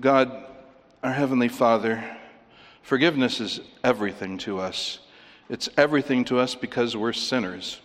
[0.00, 0.46] God,
[1.02, 2.02] our Heavenly Father,
[2.82, 5.00] forgiveness is everything to us.
[5.50, 7.78] It's everything to us because we're sinners.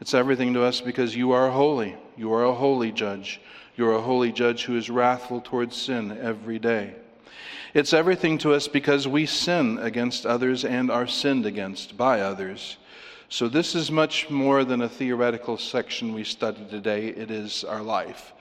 [0.00, 1.96] It's everything to us because you are holy.
[2.16, 3.40] You are a holy judge.
[3.76, 6.94] You are a holy judge who is wrathful towards sin every day.
[7.74, 12.76] It's everything to us because we sin against others and are sinned against by others.
[13.28, 17.08] So, this is much more than a theoretical section we study today.
[17.08, 18.32] It is our life.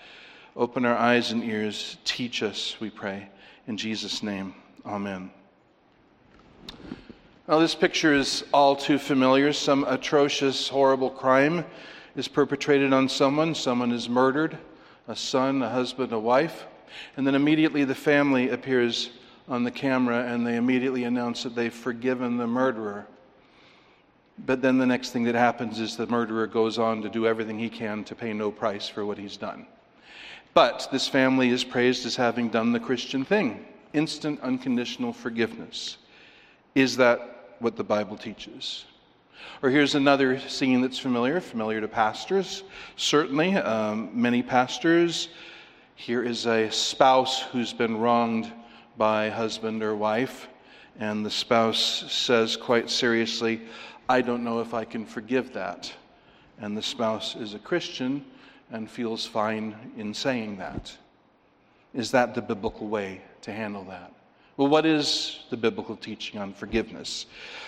[0.56, 1.98] Open our eyes and ears.
[2.04, 3.30] Teach us, we pray.
[3.68, 4.54] In Jesus' name,
[4.86, 5.32] amen.
[7.48, 9.54] Now, this picture is all too familiar.
[9.54, 11.66] Some atrocious, horrible crime
[12.16, 13.56] is perpetrated on someone.
[13.56, 14.58] Someone is murdered
[15.08, 16.66] a son, a husband, a wife.
[17.18, 19.10] And then immediately the family appears
[19.48, 23.08] on the camera and they immediately announce that they've forgiven the murderer.
[24.46, 27.60] But then the next thing that happens is the murderer goes on to do everything
[27.60, 29.68] he can to pay no price for what he's done.
[30.54, 35.98] But this family is praised as having done the Christian thing instant, unconditional forgiveness.
[36.76, 38.86] Is that what the Bible teaches?
[39.62, 42.64] Or here's another scene that's familiar, familiar to pastors.
[42.96, 45.30] Certainly, um, many pastors.
[45.96, 48.52] Here is a spouse who's been wronged
[48.98, 50.48] by husband or wife,
[51.00, 53.62] and the spouse says quite seriously,
[54.10, 55.92] I don't know if I can forgive that.
[56.60, 58.26] And the spouse is a Christian
[58.72, 60.96] and feels fine in saying that.
[61.94, 64.14] Is that the biblical way to handle that?
[64.58, 67.26] Well, what is the biblical teaching on forgiveness?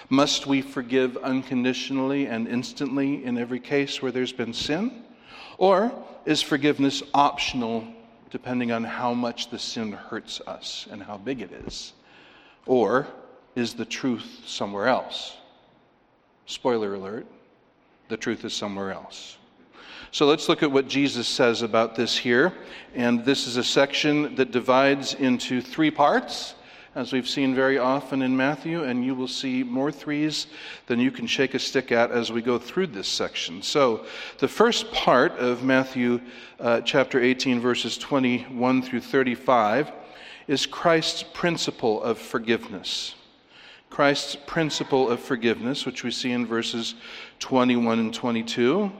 [0.09, 5.03] Must we forgive unconditionally and instantly in every case where there's been sin?
[5.57, 5.91] Or
[6.25, 7.87] is forgiveness optional
[8.29, 11.93] depending on how much the sin hurts us and how big it is?
[12.65, 13.07] Or
[13.55, 15.35] is the truth somewhere else?
[16.45, 17.25] Spoiler alert,
[18.09, 19.37] the truth is somewhere else.
[20.11, 22.53] So let's look at what Jesus says about this here.
[22.93, 26.53] And this is a section that divides into three parts,
[26.93, 30.45] as we've seen very often in Matthew, and you will see more threes
[30.85, 33.63] than you can shake a stick at as we go through this section.
[33.63, 34.05] So
[34.37, 36.21] the first part of Matthew
[36.59, 39.91] uh, chapter 18, verses 21 through 35,
[40.47, 43.15] is Christ's principle of forgiveness.
[43.89, 46.95] Christ's principle of forgiveness, which we see in verses
[47.39, 48.91] 21 and 22.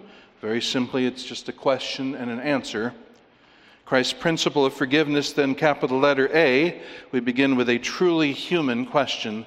[0.44, 2.94] Very simply, it's just a question and an answer.
[3.86, 6.82] Christ's principle of forgiveness, then capital letter A,
[7.14, 9.46] we begin with a truly human question.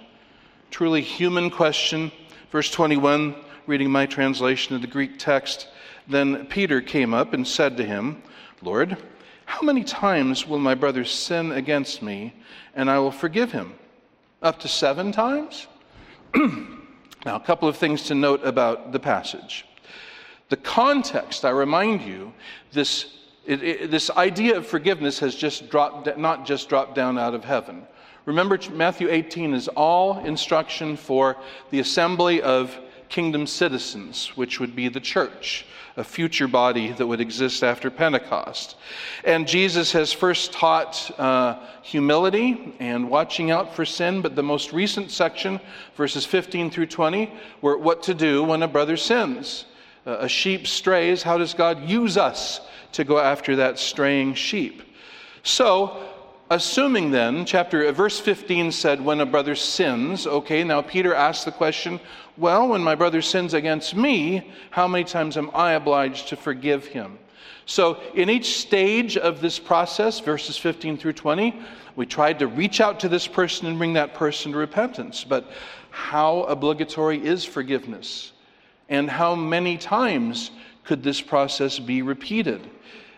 [0.71, 2.11] Truly human question.
[2.51, 3.37] Verse 21,
[3.67, 5.69] reading my translation of the Greek text.
[6.09, 8.23] Then Peter came up and said to him,
[8.63, 8.97] Lord,
[9.45, 12.33] how many times will my brother sin against me,
[12.75, 13.75] and I will forgive him?
[14.41, 15.67] Up to seven times?
[16.35, 19.67] now, a couple of things to note about the passage.
[20.49, 22.33] The context, I remind you,
[22.73, 27.35] this, it, it, this idea of forgiveness has just dropped, not just dropped down out
[27.35, 27.87] of heaven.
[28.27, 31.37] Remember, Matthew 18 is all instruction for
[31.71, 32.77] the assembly of
[33.09, 35.65] kingdom citizens, which would be the church
[35.97, 38.77] a future body that would exist after Pentecost.
[39.25, 44.73] And Jesus has first taught uh, humility and watching out for sin, but the most
[44.73, 45.59] recent section,
[45.97, 49.65] verses 15 through 20, were what to do when a brother sins.
[50.07, 52.61] A sheep strays, how does God use us
[52.93, 54.83] to go after that straying sheep?
[55.43, 56.01] So,
[56.49, 61.45] assuming then, chapter uh, verse 15 said, when a brother sins, okay, now Peter asks
[61.45, 61.99] the question,
[62.37, 66.87] well, when my brother sins against me, how many times am I obliged to forgive
[66.87, 67.19] him?
[67.65, 71.61] So, in each stage of this process, verses 15 through 20,
[71.97, 75.25] we tried to reach out to this person and bring that person to repentance.
[75.25, 75.51] But
[75.91, 78.31] how obligatory is forgiveness?
[78.89, 80.51] And how many times
[80.85, 82.71] could this process be repeated?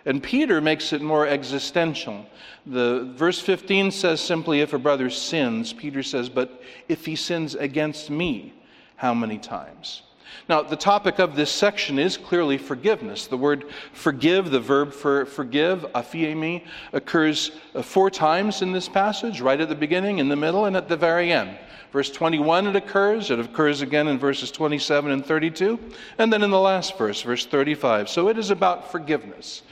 [0.06, 2.25] And Peter makes it more existential.
[2.65, 7.55] The verse 15 says simply if a brother sins, Peter says, but if he sins
[7.55, 8.55] against me,
[8.97, 10.03] how many times?
[10.49, 13.27] Now, the topic of this section is clearly forgiveness.
[13.27, 16.64] The word forgive, the verb for forgive, aphiemi,
[16.94, 20.76] occurs uh, four times in this passage, right at the beginning, in the middle, and
[20.76, 21.59] at the very end.
[21.93, 23.31] Verse 21, it occurs.
[23.31, 25.79] It occurs again in verses 27 and 32.
[26.19, 28.08] And then in the last verse, verse 35.
[28.08, 29.62] So it is about forgiveness.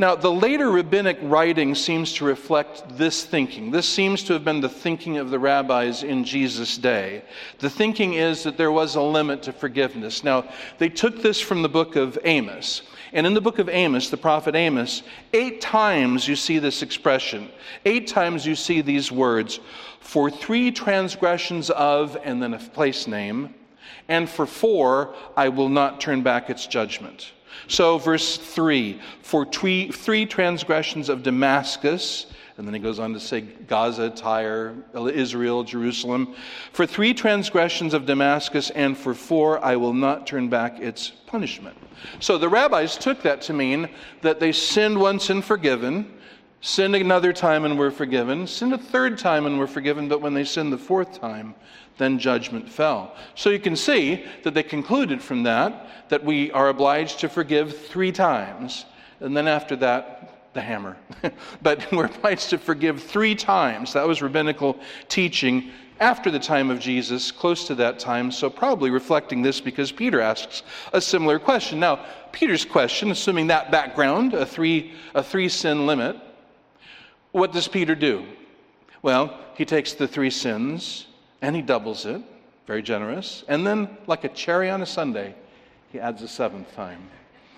[0.00, 3.70] Now, the later rabbinic writing seems to reflect this thinking.
[3.70, 7.22] This seems to have been the thinking of the rabbis in Jesus' day.
[7.58, 10.24] The thinking is that there was a limit to forgiveness.
[10.24, 10.46] Now,
[10.78, 12.80] they took this from the book of Amos.
[13.12, 15.02] And in the book of Amos, the prophet Amos,
[15.34, 17.50] eight times you see this expression.
[17.84, 19.60] Eight times you see these words
[20.10, 23.54] for three transgressions of, and then a place name,
[24.08, 27.30] and for four, I will not turn back its judgment.
[27.68, 32.26] So, verse 3 For three, three transgressions of Damascus,
[32.58, 36.34] And then he goes on to say Gaza, Tyre, Israel, Jerusalem.
[36.72, 41.76] For three transgressions of Damascus, and for four, I will not turn back its punishment.
[42.18, 43.88] So the rabbis took that to mean
[44.22, 46.12] that they sinned once and forgiven,
[46.60, 50.34] sinned another time and we're forgiven, Sin a third time and we're forgiven, but when
[50.34, 51.54] they sinned the fourth time,
[51.98, 53.14] then judgment fell.
[53.34, 57.86] So you can see that they concluded from that that we are obliged to forgive
[57.86, 58.84] three times,
[59.20, 60.96] and then after that, the hammer.
[61.62, 63.92] but we're obliged to forgive three times.
[63.92, 64.78] That was rabbinical
[65.08, 65.70] teaching
[66.00, 70.20] after the time of Jesus, close to that time, so probably reflecting this because Peter
[70.20, 70.62] asks
[70.94, 71.78] a similar question.
[71.78, 76.16] Now, Peter's question, assuming that background, a three, a three sin limit,
[77.32, 78.24] what does Peter do?
[79.02, 81.06] Well, he takes the three sins
[81.42, 82.22] and he doubles it,
[82.66, 85.34] very generous, and then, like a cherry on a sundae,
[85.90, 87.08] he adds a seventh time.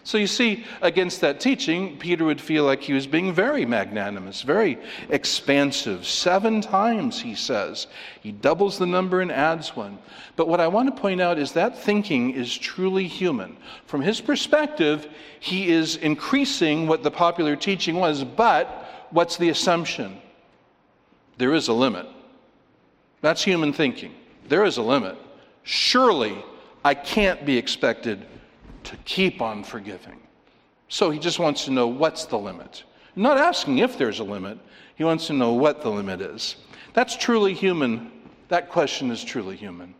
[0.05, 4.43] So you see, against that teaching, Peter would feel like he was being very magnanimous,
[4.43, 4.79] very
[5.11, 6.05] expansive.
[6.07, 7.87] Seven times, he says.
[8.21, 9.99] He doubles the number and adds one.
[10.35, 13.57] But what I want to point out is that thinking is truly human.
[13.87, 15.07] From his perspective,
[15.39, 18.82] he is increasing what the popular teaching was, but
[19.13, 20.19] what's the assumption?
[21.39, 22.07] There is a limit.
[23.21, 24.15] That's human thinking.
[24.49, 25.17] There is a limit.
[25.63, 26.45] Surely
[26.85, 28.27] I can't be expected
[28.85, 30.19] to keep on forgiving.
[30.89, 32.83] So he just wants to know what's the limit.
[33.15, 34.59] Not asking if there's a limit,
[34.97, 36.57] he wants to know what the limit is.
[36.93, 38.11] That's truly human.
[38.49, 39.95] That question is truly human.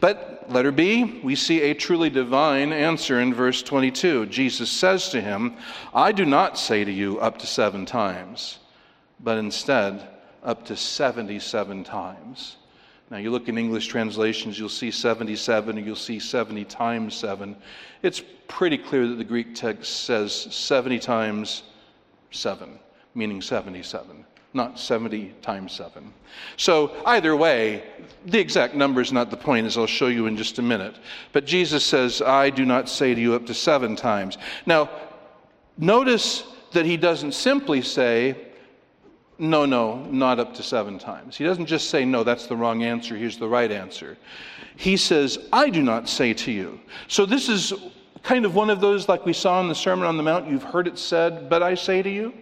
[0.00, 4.26] But letter B, we see a truly divine answer in verse 22.
[4.26, 5.56] Jesus says to him,
[5.94, 8.58] I do not say to you up to seven times,
[9.20, 10.08] but instead
[10.42, 12.56] up to 77 times.
[13.10, 17.54] Now, you look in English translations, you'll see 77 or you'll see 70 times 7.
[18.02, 21.62] It's pretty clear that the Greek text says 70 times
[22.30, 22.78] 7,
[23.14, 26.12] meaning 77, not 70 times 7.
[26.56, 27.82] So, either way,
[28.26, 30.96] the exact number is not the point, as I'll show you in just a minute.
[31.32, 34.38] But Jesus says, I do not say to you up to seven times.
[34.66, 34.90] Now,
[35.78, 38.36] notice that he doesn't simply say,
[39.38, 41.36] no, no, not up to seven times.
[41.36, 44.16] He doesn't just say, no, that's the wrong answer, here's the right answer.
[44.76, 46.80] He says, I do not say to you.
[47.08, 47.72] So this is
[48.22, 50.62] kind of one of those, like we saw in the Sermon on the Mount, you've
[50.62, 52.32] heard it said, but I say to you.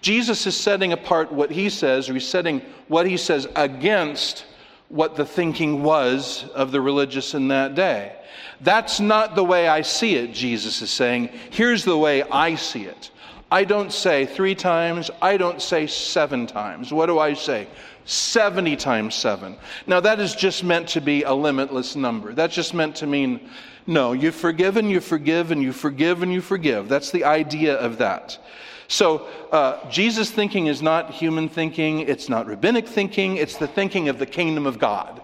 [0.00, 4.46] Jesus is setting apart what he says, or he's setting what he says against
[4.88, 8.14] what the thinking was of the religious in that day.
[8.60, 11.30] That's not the way I see it, Jesus is saying.
[11.50, 13.10] Here's the way I see it.
[13.50, 16.92] I don't say three times, I don't say seven times.
[16.92, 17.68] What do I say?
[18.04, 19.56] 70 times seven.
[19.86, 22.32] Now, that is just meant to be a limitless number.
[22.32, 23.48] That's just meant to mean,
[23.86, 26.88] no, you forgive and you forgive and you forgive and you forgive.
[26.88, 28.38] That's the idea of that.
[28.88, 34.08] So, uh, Jesus' thinking is not human thinking, it's not rabbinic thinking, it's the thinking
[34.08, 35.22] of the kingdom of God.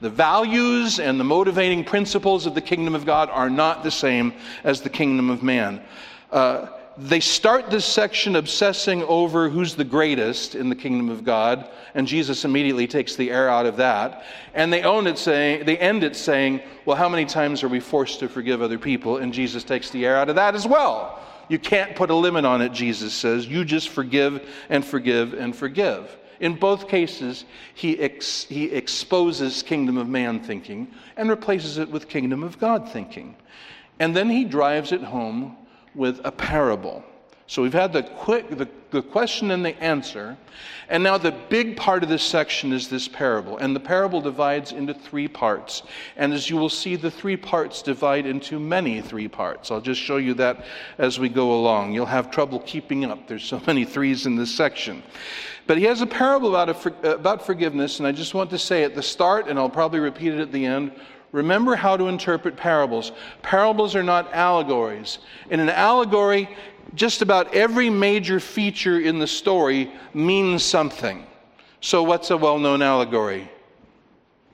[0.00, 4.32] The values and the motivating principles of the kingdom of God are not the same
[4.64, 5.80] as the kingdom of man.
[6.32, 6.66] Uh,
[6.96, 12.06] they start this section obsessing over who's the greatest in the kingdom of God, and
[12.06, 14.24] Jesus immediately takes the air out of that.
[14.54, 17.80] And they own it saying, they end it saying, Well, how many times are we
[17.80, 19.18] forced to forgive other people?
[19.18, 21.20] And Jesus takes the air out of that as well.
[21.48, 23.46] You can't put a limit on it, Jesus says.
[23.46, 26.16] You just forgive and forgive and forgive.
[26.40, 32.08] In both cases, he, ex, he exposes kingdom of man thinking and replaces it with
[32.08, 33.36] kingdom of God thinking.
[34.00, 35.56] And then he drives it home
[35.94, 37.04] with a parable.
[37.46, 40.36] So we've had the, quick, the, the question and the answer.
[40.88, 43.58] And now the big part of this section is this parable.
[43.58, 45.82] And the parable divides into three parts.
[46.16, 49.70] And as you will see, the three parts divide into many three parts.
[49.70, 50.64] I'll just show you that
[50.96, 51.92] as we go along.
[51.92, 53.28] You'll have trouble keeping up.
[53.28, 55.02] There's so many threes in this section.
[55.66, 57.98] But he has a parable about, a, uh, about forgiveness.
[57.98, 60.52] And I just want to say at the start, and I'll probably repeat it at
[60.52, 60.92] the end
[61.34, 63.10] Remember how to interpret parables.
[63.42, 65.18] Parables are not allegories.
[65.50, 66.48] In an allegory,
[66.94, 71.26] just about every major feature in the story means something.
[71.80, 73.50] So, what's a well known allegory?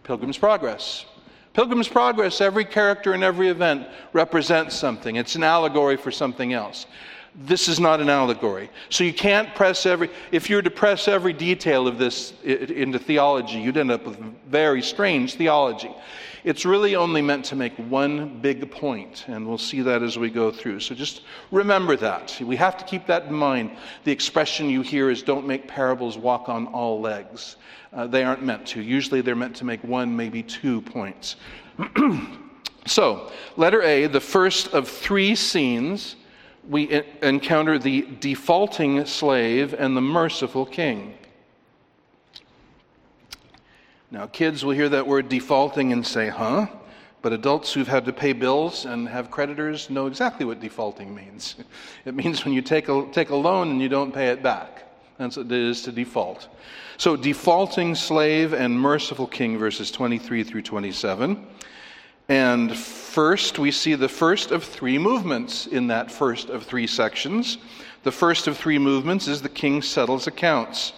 [0.03, 1.07] Pilgrim's Progress.
[1.53, 5.17] Pilgrim's Progress, every character and every event represents something.
[5.17, 6.87] It's an allegory for something else.
[7.35, 8.71] This is not an allegory.
[8.89, 12.99] So you can't press every, if you were to press every detail of this into
[12.99, 14.19] theology, you'd end up with
[14.49, 15.91] very strange theology.
[16.43, 20.31] It's really only meant to make one big point, and we'll see that as we
[20.31, 20.81] go through.
[20.81, 22.41] So just remember that.
[22.41, 23.73] We have to keep that in mind.
[24.05, 27.57] The expression you hear is don't make parables walk on all legs.
[27.93, 28.81] Uh, they aren't meant to.
[28.81, 31.37] Usually they're meant to make one, maybe two points.
[32.87, 36.17] so, letter A, the first of three scenes,
[36.69, 41.15] we encounter the defaulting slave and the merciful king.
[44.13, 46.67] Now, kids will hear that word defaulting and say, huh?
[47.23, 51.57] But adults who've had to pay bills and have creditors know exactly what defaulting means.
[52.05, 54.85] It means when you take a, take a loan and you don't pay it back.
[55.19, 56.49] That's what it is to default.
[56.97, 61.47] So, defaulting slave and merciful king, verses 23 through 27.
[62.29, 67.59] And first, we see the first of three movements in that first of three sections.
[68.03, 70.95] The first of three movements is the king settles accounts.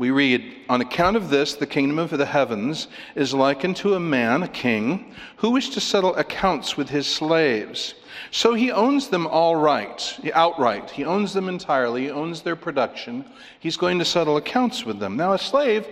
[0.00, 4.00] We read, On account of this, the kingdom of the heavens is likened to a
[4.00, 7.92] man, a king, who wished to settle accounts with his slaves.
[8.30, 10.90] So he owns them all right, outright.
[10.90, 13.26] He owns them entirely, he owns their production.
[13.58, 15.18] He's going to settle accounts with them.
[15.18, 15.86] Now, a slave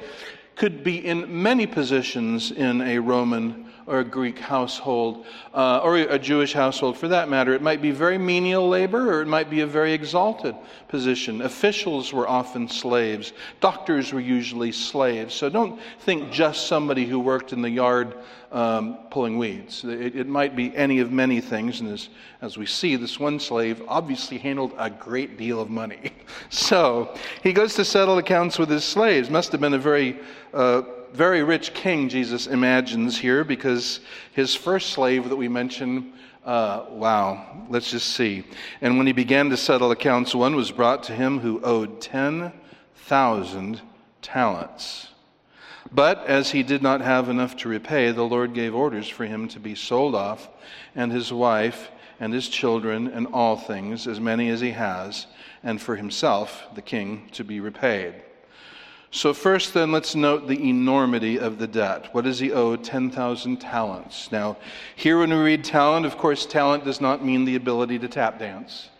[0.56, 6.18] could be in many positions in a Roman or a Greek household, uh, or a
[6.18, 7.54] Jewish household for that matter.
[7.54, 10.54] It might be very menial labor, or it might be a very exalted
[10.88, 11.40] position.
[11.42, 15.34] Officials were often slaves, doctors were usually slaves.
[15.34, 18.14] So don't think just somebody who worked in the yard
[18.52, 19.84] um, pulling weeds.
[19.84, 22.08] It, it, might be any of many things, and as,
[22.40, 26.12] as we see, this one slave obviously handled a great deal of money.
[26.50, 29.30] So he goes to settle accounts with his slaves.
[29.30, 30.20] Must have been a very
[30.52, 34.00] uh, very rich king, Jesus imagines here, because
[34.32, 36.12] his first slave that we mention,
[36.44, 38.44] uh, wow, let's just see.
[38.80, 43.80] And when he began to settle accounts, one was brought to him who owed 10,000
[44.22, 45.08] talents.
[45.90, 49.48] But as he did not have enough to repay, the Lord gave orders for him
[49.48, 50.48] to be sold off,
[50.94, 55.26] and his wife, and his children, and all things, as many as he has,
[55.62, 58.14] and for himself, the king, to be repaid.
[59.10, 62.12] So, first, then, let's note the enormity of the debt.
[62.12, 62.76] What does he owe?
[62.76, 64.30] 10,000 talents.
[64.30, 64.58] Now,
[64.96, 68.38] here when we read talent, of course, talent does not mean the ability to tap
[68.38, 68.90] dance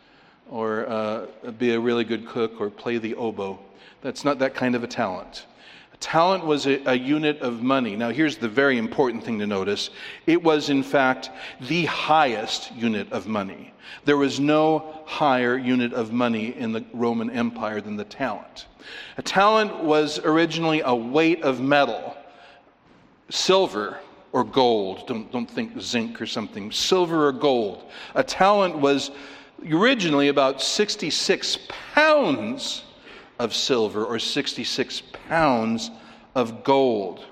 [0.51, 1.27] or uh,
[1.59, 3.59] be a really good cook or play the oboe.
[4.01, 5.45] That's not that kind of a talent.
[6.01, 7.97] Talent was a, a, unit of money.
[7.97, 9.91] Now, here's the very important thing to notice
[10.27, 13.75] it was, in fact, the highest unit of money.
[14.05, 18.67] There was no higher unit of money in the Roman Empire than the talent.
[19.17, 22.17] A talent was originally a weight of metal,
[23.29, 23.99] silver
[24.33, 25.07] or gold.
[25.09, 27.91] Don't, don't think zinc or something, silver or gold.
[28.15, 29.11] A talent was
[29.69, 31.59] originally about 66
[31.95, 32.85] pounds
[33.39, 35.91] of silver or 66 pounds
[36.35, 37.25] of gold.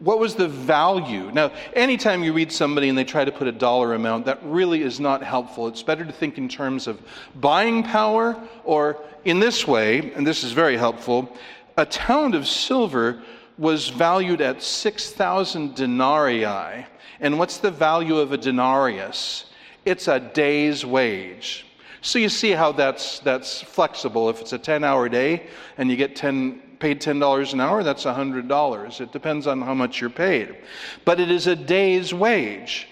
[0.00, 1.30] What was the value?
[1.32, 4.82] Now, anytime you read somebody and they try to put a dollar amount, that really
[4.82, 5.66] is not helpful.
[5.66, 7.02] It's better to think in terms of
[7.34, 11.36] buying power, or in this way, and this is very helpful,
[11.76, 13.22] a talent of silver
[13.56, 16.86] was valued at 6,000 denarii.
[17.20, 19.46] And what's the value of a denarius?
[19.84, 21.66] It's a day's wage.
[22.00, 24.30] So you see how that's, that's flexible.
[24.30, 28.04] If it's a 10 hour day and you get 10, paid $10 an hour, that's
[28.04, 29.00] $100.
[29.00, 30.56] It depends on how much you're paid.
[31.04, 32.88] But it is a day's wage.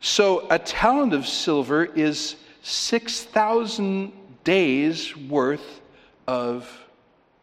[0.00, 4.12] So a talent of silver is 6,000
[4.44, 5.80] days worth
[6.26, 6.70] of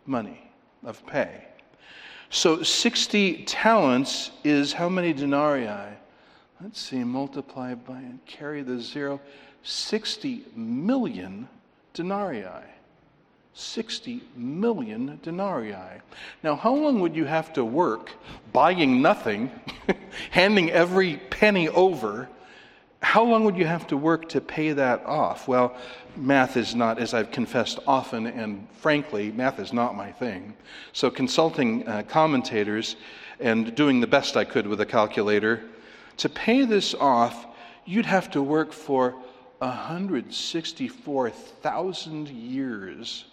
[0.05, 0.49] money,
[0.83, 1.45] of pay.
[2.29, 5.97] So 60 talents is how many denarii?
[6.61, 9.21] Let's see, multiply by and carry the zero.
[9.67, 11.49] 60 million
[11.93, 12.45] denarii.
[13.53, 16.01] 60 million denarii.
[16.41, 18.11] Now, how long would you have to work
[18.53, 19.51] buying nothing,
[20.31, 22.29] handing every penny over?
[23.01, 25.49] How long would you have to work to pay that off?
[25.49, 25.75] Well,
[26.15, 30.53] math is not, as I've confessed often, and frankly, math is not my thing.
[30.93, 32.95] So, consulting uh, commentators
[33.41, 35.61] and doing the best I could with a calculator,
[36.17, 37.45] to pay this off,
[37.85, 39.13] you'd have to work for
[39.59, 43.25] 164,000 years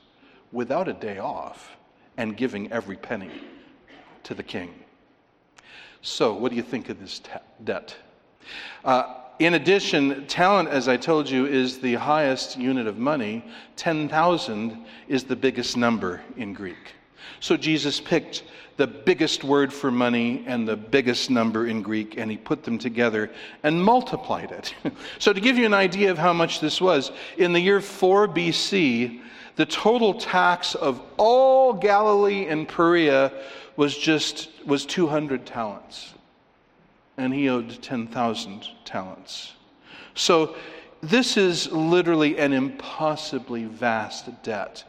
[0.52, 1.76] without a day off
[2.16, 3.30] and giving every penny
[4.22, 4.74] to the king.
[6.02, 7.20] So, what do you think of this
[7.64, 7.96] debt?
[8.84, 13.44] Uh, in addition, talent, as I told you, is the highest unit of money.
[13.76, 16.93] 10,000 is the biggest number in Greek.
[17.44, 18.42] So Jesus picked
[18.78, 22.78] the biggest word for money and the biggest number in Greek, and he put them
[22.78, 23.30] together
[23.62, 24.74] and multiplied it.
[25.18, 28.28] so, to give you an idea of how much this was, in the year 4
[28.28, 29.20] BC,
[29.56, 33.30] the total tax of all Galilee and Perea
[33.76, 36.14] was just was 200 talents.
[37.18, 39.52] And he owed 10,000 talents.
[40.14, 40.56] So
[41.02, 44.84] this is literally an impossibly vast debt.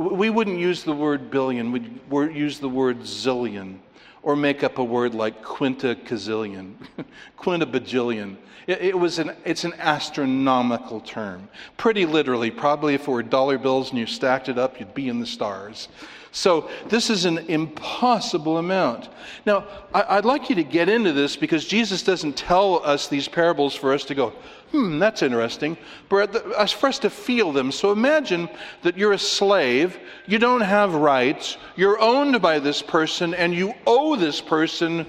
[0.00, 2.00] We wouldn't use the word billion, we'd
[2.34, 3.80] use the word zillion
[4.22, 6.72] or make up a word like quinta-gazillion,
[7.36, 8.36] quinta-bajillion.
[8.66, 11.50] It, it, was an, it's an astronomical term.
[11.76, 15.10] Pretty literally, probably if it were dollar bills and you stacked it up, you'd be
[15.10, 15.88] in the stars.
[16.32, 19.08] So this is an impossible amount.
[19.46, 23.26] Now, I, would like you to get into this because Jesus doesn't tell us these
[23.26, 24.32] parables for us to go,
[24.70, 25.76] hmm, that's interesting,
[26.08, 26.32] but
[26.70, 27.72] for us to feel them.
[27.72, 28.48] So imagine
[28.82, 33.74] that you're a slave, you don't have rights, you're owned by this person, and you
[33.86, 35.06] owe this person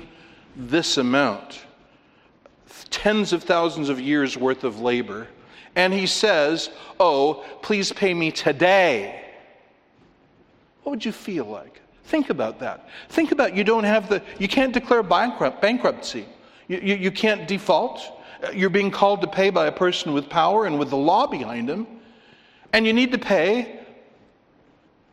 [0.56, 1.66] this amount
[2.92, 5.28] tens of thousands of years worth of labor.
[5.75, 9.30] And he says, Oh, please pay me today.
[10.83, 11.81] What would you feel like?
[12.05, 12.89] Think about that.
[13.09, 16.25] Think about you don't have the, you can't declare bankrupt, bankruptcy.
[16.67, 18.01] You, you, you can't default.
[18.43, 21.27] Uh, you're being called to pay by a person with power and with the law
[21.27, 21.88] behind him.
[22.73, 23.79] And you need to pay.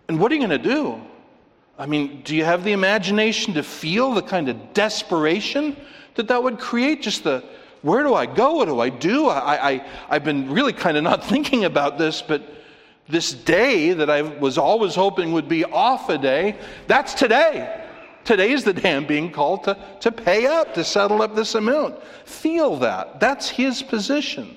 [0.08, 1.00] And what are you going to do?
[1.78, 5.76] I mean, do you have the imagination to feel the kind of desperation
[6.14, 7.02] that that would create?
[7.02, 7.44] Just the,
[7.82, 8.54] where do I go?
[8.54, 9.28] What do I do?
[9.28, 12.42] I, I, I've been really kind of not thinking about this, but
[13.09, 17.85] this day that I was always hoping would be off a day, that's today.
[18.25, 21.55] Today is the day I'm being called to, to pay up, to settle up this
[21.55, 22.03] amount.
[22.27, 23.21] Feel that.
[23.21, 24.57] That's his position.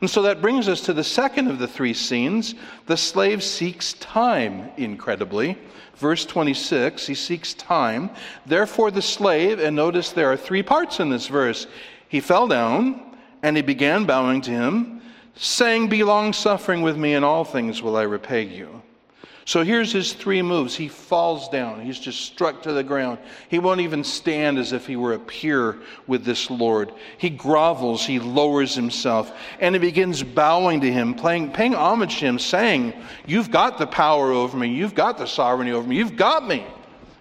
[0.00, 2.54] And so that brings us to the second of the three scenes.
[2.86, 5.58] The slave seeks time, incredibly.
[5.96, 8.10] Verse 26, he seeks time.
[8.46, 11.66] Therefore, the slave, and notice there are three parts in this verse.
[12.08, 14.97] He fell down and he began bowing to him
[15.38, 18.82] saying, Be long suffering with me, in all things will I repay you.
[19.48, 20.76] So here's his three moves.
[20.76, 21.80] He falls down.
[21.80, 23.18] He's just struck to the ground.
[23.48, 26.92] He won't even stand as if he were a peer with this Lord.
[27.16, 32.26] He grovels, he lowers himself, and he begins bowing to him, paying, paying homage to
[32.26, 32.92] him, saying,
[33.26, 34.68] You've got the power over me.
[34.68, 35.96] You've got the sovereignty over me.
[35.96, 36.66] You've got me.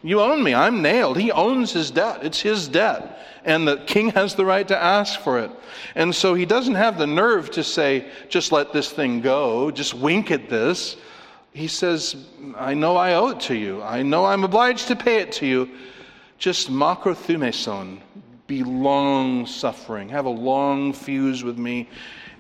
[0.08, 0.54] You own me.
[0.54, 1.18] I'm nailed.
[1.18, 2.24] He owns his debt.
[2.24, 3.20] It's his debt.
[3.44, 5.52] And the king has the right to ask for it.
[5.96, 9.94] And so he doesn't have the nerve to say, just let this thing go, just
[9.94, 10.96] wink at this.
[11.52, 12.16] He says,
[12.56, 13.84] I know I owe it to you.
[13.84, 15.70] I know I'm obliged to pay it to you.
[16.38, 18.00] Just makrothumeson,
[18.48, 21.89] be long suffering, have a long fuse with me.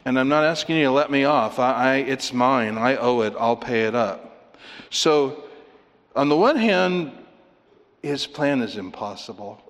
[0.05, 1.59] And I'm not asking you to let me off.
[1.59, 2.77] I, I, it's mine.
[2.77, 3.33] I owe it.
[3.37, 4.55] I'll pay it up.
[4.89, 5.43] So,
[6.15, 7.11] on the one hand,
[8.07, 9.61] his plan is impossible.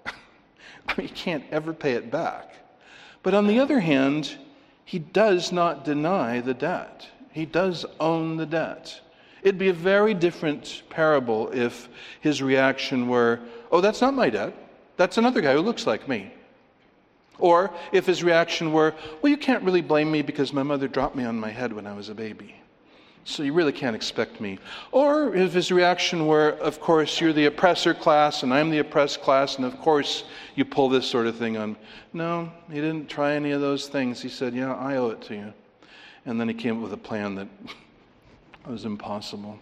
[0.96, 2.54] he can't ever pay it back.
[3.24, 4.38] But on the other hand,
[4.86, 7.08] he does not deny the debt.
[7.32, 9.02] He does own the debt.
[9.44, 11.90] It'd be a very different parable if
[12.22, 13.40] his reaction were,
[13.72, 14.56] Oh, that's not my debt.
[14.96, 16.34] That's another guy who looks like me.
[17.38, 21.16] Or if his reaction were, Well, you can't really blame me because my mother dropped
[21.16, 22.56] me on my head when I was a baby.
[23.28, 24.58] So you really can't expect me.
[24.94, 29.22] Or if his reaction were, of course, you're the oppressor class and I'm the oppressed
[29.22, 30.24] class, and of course
[30.56, 31.76] you pull this sort of thing on.
[32.14, 34.22] No, he didn't try any of those things.
[34.22, 35.54] He said, Yeah, I owe it to you.
[36.26, 37.50] And then he came up with a plan that
[38.66, 39.60] was impossible.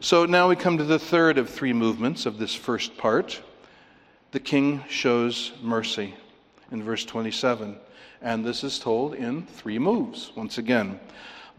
[0.00, 3.38] So now we come to the third of three movements of this first part.
[4.30, 6.14] The king shows mercy
[6.70, 7.76] in verse 27.
[8.22, 10.98] And this is told in three moves, once again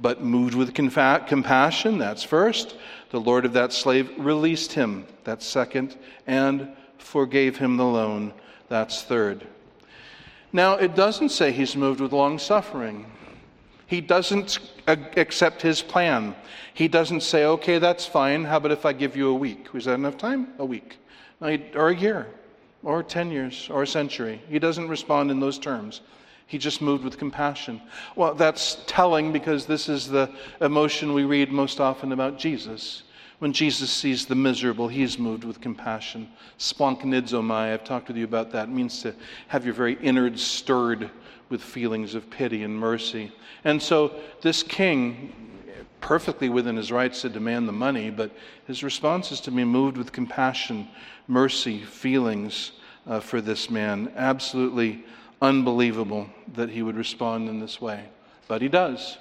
[0.03, 2.75] but moved with compassion, that's first.
[3.11, 5.95] The Lord of that slave released him, that's second,
[6.27, 8.33] and forgave him the loan,
[8.67, 9.47] that's third.
[10.51, 13.05] Now, it doesn't say he's moved with long suffering.
[13.87, 16.35] He doesn't accept his plan.
[16.73, 18.43] He doesn't say, okay, that's fine.
[18.43, 19.67] How about if I give you a week?
[19.73, 20.49] Is that enough time?
[20.59, 20.97] A week.
[21.39, 22.27] Or a year,
[22.83, 24.41] or 10 years, or a century.
[24.49, 26.01] He doesn't respond in those terms.
[26.53, 27.81] He just moved with compassion.
[28.15, 30.29] Well, that's telling because this is the
[30.61, 33.01] emotion we read most often about Jesus.
[33.39, 36.29] When Jesus sees the miserable, he's moved with compassion.
[36.59, 38.69] Splanchnizomai, I've talked with you about that.
[38.69, 39.15] It means to
[39.47, 41.09] have your very innards stirred
[41.49, 43.31] with feelings of pity and mercy.
[43.63, 45.33] And so this king,
[46.01, 48.29] perfectly within his rights to demand the money, but
[48.67, 50.87] his response is to be moved with compassion,
[51.27, 52.73] mercy, feelings
[53.07, 54.13] uh, for this man.
[54.15, 55.03] Absolutely
[55.43, 58.05] unbelievable that he would respond in this way,
[58.47, 59.17] but he does.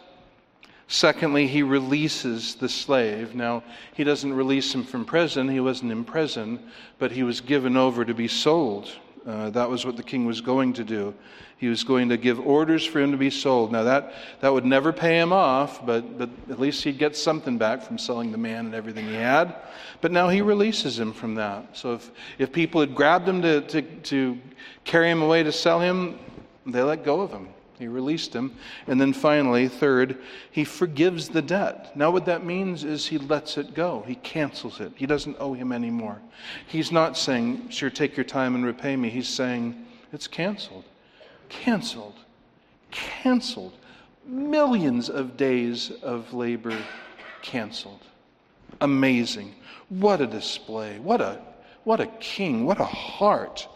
[0.86, 3.34] Secondly, he releases the slave.
[3.34, 5.48] Now, he doesn't release him from prison.
[5.48, 6.60] He wasn't in prison,
[6.98, 8.90] but he was given over to be sold.
[9.26, 11.14] Uh, that was what the king was going to do.
[11.56, 13.70] He was going to give orders for him to be sold.
[13.70, 17.56] Now, that, that would never pay him off, but, but at least he'd get something
[17.56, 19.54] back from selling the man and everything he had.
[20.00, 21.76] But now he releases him from that.
[21.76, 24.38] So if, if people had grabbed him to, to, to
[24.82, 26.18] carry him away to sell him,
[26.66, 27.48] they let go of him.
[27.82, 28.54] He released him.
[28.86, 30.18] And then finally, third,
[30.52, 31.96] he forgives the debt.
[31.96, 34.04] Now, what that means is he lets it go.
[34.06, 34.92] He cancels it.
[34.94, 36.20] He doesn't owe him anymore.
[36.68, 39.10] He's not saying, sure, take your time and repay me.
[39.10, 40.84] He's saying, it's canceled.
[41.48, 42.14] Canceled.
[42.92, 43.76] Canceled.
[44.24, 46.78] Millions of days of labor
[47.42, 48.02] canceled.
[48.80, 49.56] Amazing.
[49.88, 51.00] What a display.
[51.00, 51.40] What a,
[51.82, 52.64] what a king.
[52.64, 53.66] What a heart.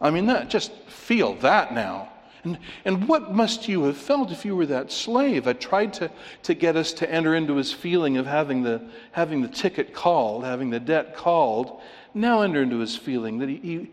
[0.00, 2.12] I mean, that, just feel that now.
[2.46, 5.48] And, and what must you have felt if you were that slave?
[5.48, 6.08] I tried to,
[6.44, 10.44] to get us to enter into his feeling of having the, having the ticket called,
[10.44, 11.80] having the debt called.
[12.14, 13.90] Now enter into his feeling that he,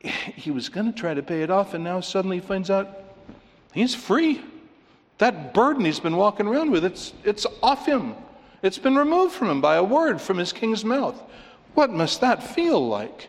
[0.00, 2.70] he, he was going to try to pay it off, and now suddenly he finds
[2.70, 3.04] out
[3.72, 4.40] he's free.
[5.18, 8.16] That burden he's been walking around with, it's, it's off him.
[8.62, 11.22] It's been removed from him by a word from his king's mouth.
[11.74, 13.28] What must that feel like?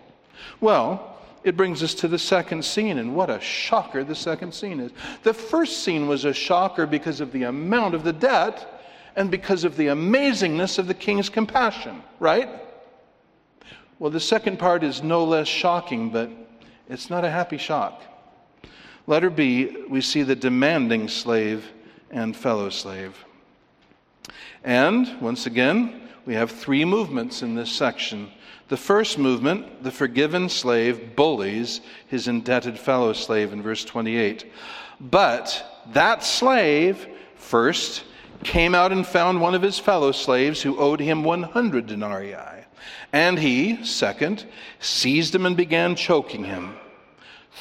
[0.59, 1.06] Well,
[1.47, 4.91] it brings us to the second scene, and what a shocker the second scene is.
[5.23, 8.81] The first scene was a shocker because of the amount of the debt
[9.15, 12.49] and because of the amazingness of the king's compassion, right?
[13.97, 16.29] Well, the second part is no less shocking, but
[16.89, 18.03] it's not a happy shock.
[19.07, 21.71] Letter B, we see the demanding slave
[22.11, 23.25] and fellow slave.
[24.63, 28.31] And once again, we have three movements in this section
[28.67, 34.51] the first movement, the forgiven slave bullies his indebted fellow slave in verse 28.
[34.99, 38.03] But that slave first
[38.43, 42.35] came out and found one of his fellow slaves who owed him 100 denarii.
[43.13, 44.45] And he, second,
[44.79, 46.75] seized him and began choking him.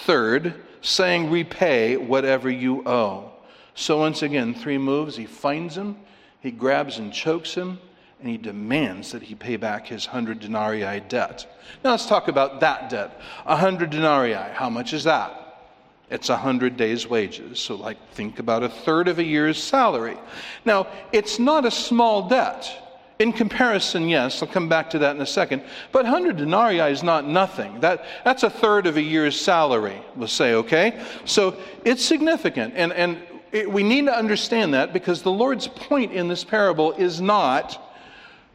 [0.04, 3.32] Third, saying, Repay whatever you owe.
[3.74, 5.16] So, once again, three moves.
[5.16, 5.96] He finds him,
[6.40, 7.78] he grabs and chokes him,
[8.20, 11.46] and he demands that he pay back his 100 denarii debt.
[11.85, 13.20] Now let's talk about that debt.
[13.44, 15.42] 100 denarii, how much is that?
[16.09, 17.59] It's 100 days' wages.
[17.59, 20.16] So, like, think about a third of a year's salary.
[20.64, 22.85] Now, it's not a small debt.
[23.18, 25.62] In comparison, yes, I'll come back to that in a second.
[25.90, 27.81] But 100 denarii is not nothing.
[27.81, 31.02] That, that's a third of a year's salary, we'll say, okay?
[31.24, 32.74] So it's significant.
[32.76, 33.18] And, and
[33.50, 37.83] it, we need to understand that because the Lord's point in this parable is not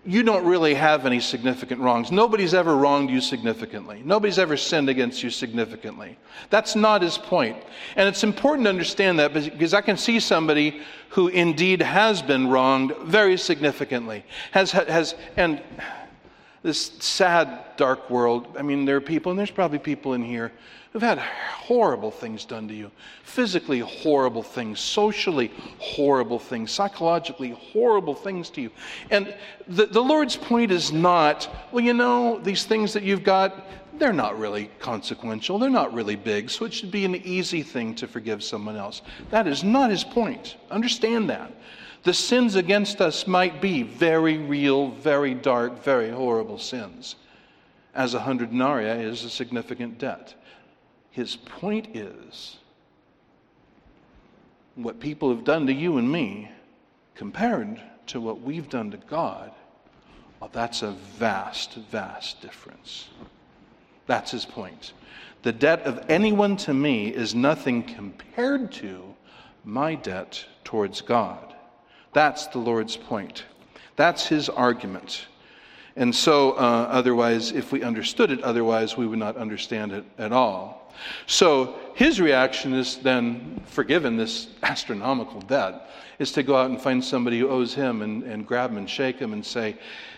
[0.03, 2.11] you don't really have any significant wrongs.
[2.11, 4.01] Nobody's ever wronged you significantly.
[4.03, 6.17] Nobody's ever sinned against you significantly.
[6.49, 7.57] That's not his point.
[7.95, 12.47] And it's important to understand that because I can see somebody who indeed has been
[12.47, 14.25] wronged very significantly.
[14.51, 15.61] Has, has, and
[16.63, 20.51] this sad, dark world, I mean, there are people, and there's probably people in here
[20.91, 22.91] who've had horrible things done to you
[23.23, 28.71] physically horrible things, socially horrible things, psychologically horrible things to you.
[29.09, 29.33] And
[29.67, 33.65] the, the Lord's point is not, well, you know, these things that you've got,
[33.97, 37.95] they're not really consequential, they're not really big, so it should be an easy thing
[37.95, 39.01] to forgive someone else.
[39.29, 40.57] That is not his point.
[40.69, 41.53] Understand that.
[42.03, 47.15] The sins against us might be very real, very dark, very horrible sins,
[47.93, 50.33] as a hundred denarii is a significant debt.
[51.11, 52.57] His point is
[54.75, 56.49] what people have done to you and me
[57.15, 59.51] compared to what we've done to God,
[60.39, 63.09] well, that's a vast, vast difference.
[64.07, 64.93] That's his point.
[65.43, 69.13] The debt of anyone to me is nothing compared to
[69.63, 71.55] my debt towards God.
[72.13, 73.45] That's the Lord's point.
[73.95, 75.27] That's his argument.
[75.95, 80.31] And so, uh, otherwise, if we understood it, otherwise, we would not understand it at
[80.31, 80.80] all.
[81.27, 87.03] So his reaction is then, forgiven this astronomical debt, is to go out and find
[87.03, 89.75] somebody who owes him and, and grab him and shake him and say,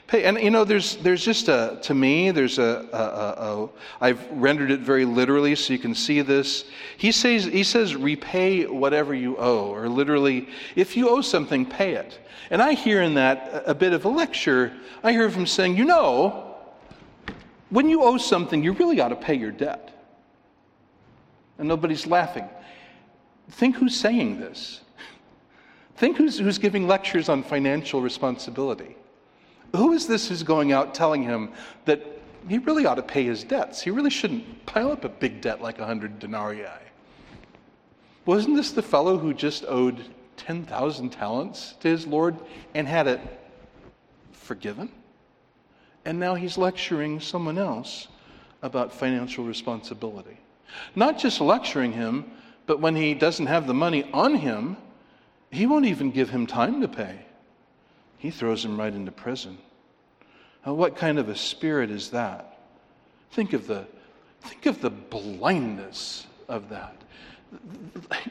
[0.07, 0.25] Pay.
[0.25, 3.69] And you know, there's, there's just a, to me, there's a, a, a, a,
[4.01, 6.65] I've rendered it very literally so you can see this.
[6.97, 11.93] He says, he says, repay whatever you owe, or literally, if you owe something, pay
[11.93, 12.19] it.
[12.49, 14.73] And I hear in that a bit of a lecture.
[15.03, 16.57] I hear him saying, you know,
[17.69, 19.89] when you owe something, you really ought to pay your debt
[21.63, 22.49] and nobody's laughing.
[23.51, 24.81] Think who's saying this.
[25.95, 28.97] Think who's, who's giving lectures on financial responsibility.
[29.73, 31.53] Who is this who's going out telling him
[31.85, 32.05] that
[32.49, 33.81] he really ought to pay his debts?
[33.81, 36.67] He really shouldn't pile up a big debt like 100 denarii.
[38.25, 40.03] Wasn't this the fellow who just owed
[40.35, 42.35] 10,000 talents to his Lord
[42.75, 43.21] and had it
[44.33, 44.91] forgiven?
[46.03, 48.09] And now he's lecturing someone else
[48.61, 50.39] about financial responsibility.
[50.95, 52.25] Not just lecturing him,
[52.65, 54.77] but when he doesn't have the money on him,
[55.51, 57.19] he won't even give him time to pay.
[58.17, 59.57] He throws him right into prison.
[60.65, 62.57] Now, what kind of a spirit is that?
[63.31, 63.85] Think of the,
[64.41, 66.95] think of the blindness of that.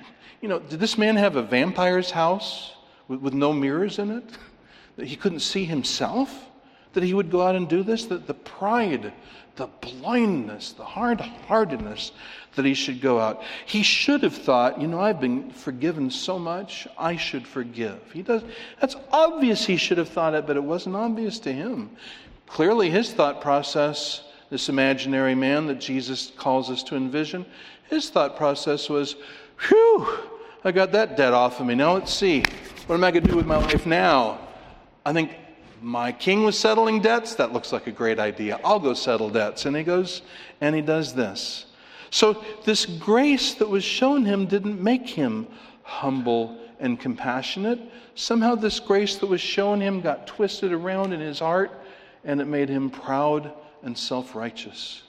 [0.40, 2.72] You know, did this man have a vampire's house
[3.06, 4.24] with, with no mirrors in it?
[4.96, 6.50] That he couldn't see himself?
[6.92, 8.06] That he would go out and do this?
[8.06, 9.12] That the pride,
[9.56, 12.12] the blindness, the hard heartedness
[12.54, 13.42] that he should go out.
[13.66, 18.00] He should have thought, you know, I've been forgiven so much, I should forgive.
[18.12, 18.42] He does
[18.80, 21.90] that's obvious he should have thought it, but it wasn't obvious to him.
[22.46, 27.46] Clearly his thought process, this imaginary man that Jesus calls us to envision,
[27.88, 29.16] his thought process was,
[29.68, 30.18] whew,
[30.64, 31.74] I got that debt off of me.
[31.74, 32.42] Now let's see.
[32.86, 34.38] What am I going to do with my life now?
[35.04, 35.32] I think
[35.82, 37.34] my king was settling debts.
[37.34, 38.60] That looks like a great idea.
[38.64, 39.66] I'll go settle debts.
[39.66, 40.22] And he goes
[40.60, 41.66] and he does this.
[42.10, 45.46] So, this grace that was shown him didn't make him
[45.82, 47.80] humble and compassionate.
[48.14, 51.70] Somehow, this grace that was shown him got twisted around in his heart
[52.24, 55.02] and it made him proud and self righteous.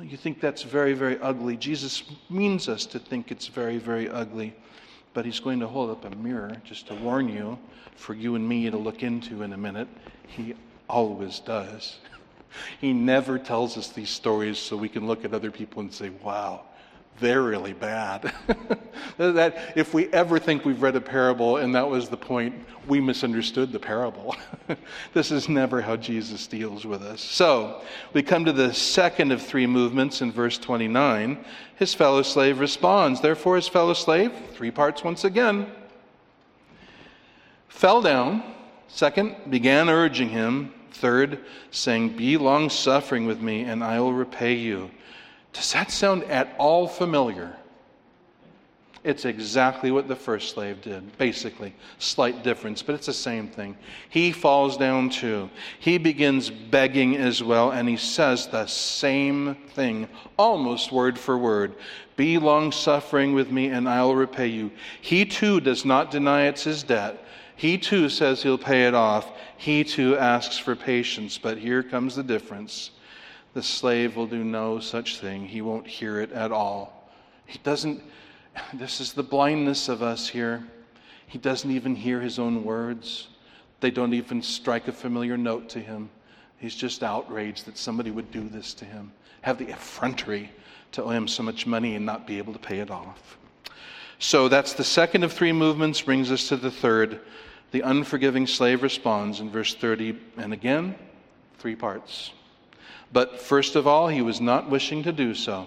[0.00, 1.56] You think that's very, very ugly.
[1.56, 4.54] Jesus means us to think it's very, very ugly.
[5.14, 7.58] But he's going to hold up a mirror just to warn you
[7.96, 9.88] for you and me to look into in a minute.
[10.26, 10.54] He
[10.88, 11.98] always does.
[12.82, 16.10] He never tells us these stories so we can look at other people and say,
[16.22, 16.66] wow,
[17.20, 18.32] they're really bad.
[19.16, 22.54] that if we ever think we've read a parable and that was the point,
[22.88, 24.34] we misunderstood the parable.
[25.14, 27.20] this is never how Jesus deals with us.
[27.20, 31.44] So we come to the second of three movements in verse 29.
[31.76, 33.20] His fellow slave responds.
[33.20, 35.66] Therefore, his fellow slave, three parts once again,
[37.68, 38.42] fell down.
[38.88, 40.72] Second, began urging him.
[40.92, 44.90] Third, saying, Be long suffering with me, and I will repay you.
[45.52, 47.56] Does that sound at all familiar?
[49.04, 51.74] It's exactly what the first slave did, basically.
[51.98, 53.76] Slight difference, but it's the same thing.
[54.08, 55.50] He falls down too.
[55.80, 61.74] He begins begging as well, and he says the same thing, almost word for word
[62.14, 64.70] Be long suffering with me, and I'll repay you.
[65.00, 67.24] He too does not deny it's his debt.
[67.56, 69.32] He too says he'll pay it off.
[69.56, 72.92] He too asks for patience, but here comes the difference.
[73.54, 75.46] The slave will do no such thing.
[75.46, 77.10] He won't hear it at all.
[77.46, 78.02] He doesn't,
[78.74, 80.64] this is the blindness of us here.
[81.26, 83.28] He doesn't even hear his own words,
[83.80, 86.10] they don't even strike a familiar note to him.
[86.58, 90.50] He's just outraged that somebody would do this to him, have the effrontery
[90.92, 93.38] to owe him so much money and not be able to pay it off.
[94.18, 97.20] So that's the second of three movements, brings us to the third
[97.72, 100.94] the unforgiving slave responds in verse 30, and again,
[101.58, 102.30] three parts.
[103.12, 105.66] But first of all, he was not wishing to do so.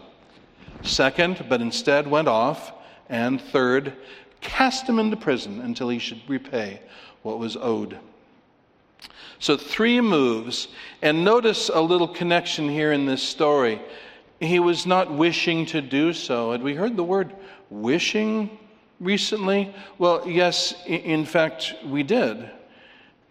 [0.82, 2.72] Second, but instead went off.
[3.08, 3.94] And third,
[4.42, 6.82] cast him into prison until he should repay
[7.22, 8.00] what was owed.
[9.38, 10.70] So, three moves.
[11.02, 13.82] And notice a little connection here in this story.
[14.40, 16.52] He was not wishing to do so.
[16.52, 17.36] Had we heard the word
[17.70, 18.58] wishing
[19.00, 19.74] recently?
[19.98, 22.50] Well, yes, in fact, we did.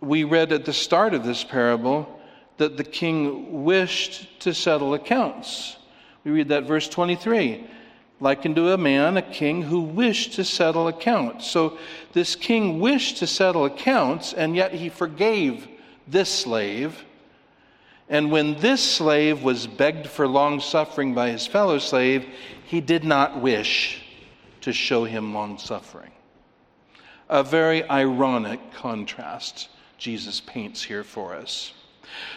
[0.00, 2.13] We read at the start of this parable
[2.56, 5.76] that the king wished to settle accounts.
[6.24, 7.66] We read that verse 23
[8.20, 11.46] likened to a man, a king who wished to settle accounts.
[11.46, 11.78] So
[12.12, 15.68] this king wished to settle accounts, and yet he forgave
[16.06, 17.04] this slave.
[18.08, 22.26] And when this slave was begged for long suffering by his fellow slave,
[22.64, 24.02] he did not wish
[24.62, 26.12] to show him long suffering.
[27.28, 31.72] A very ironic contrast Jesus paints here for us.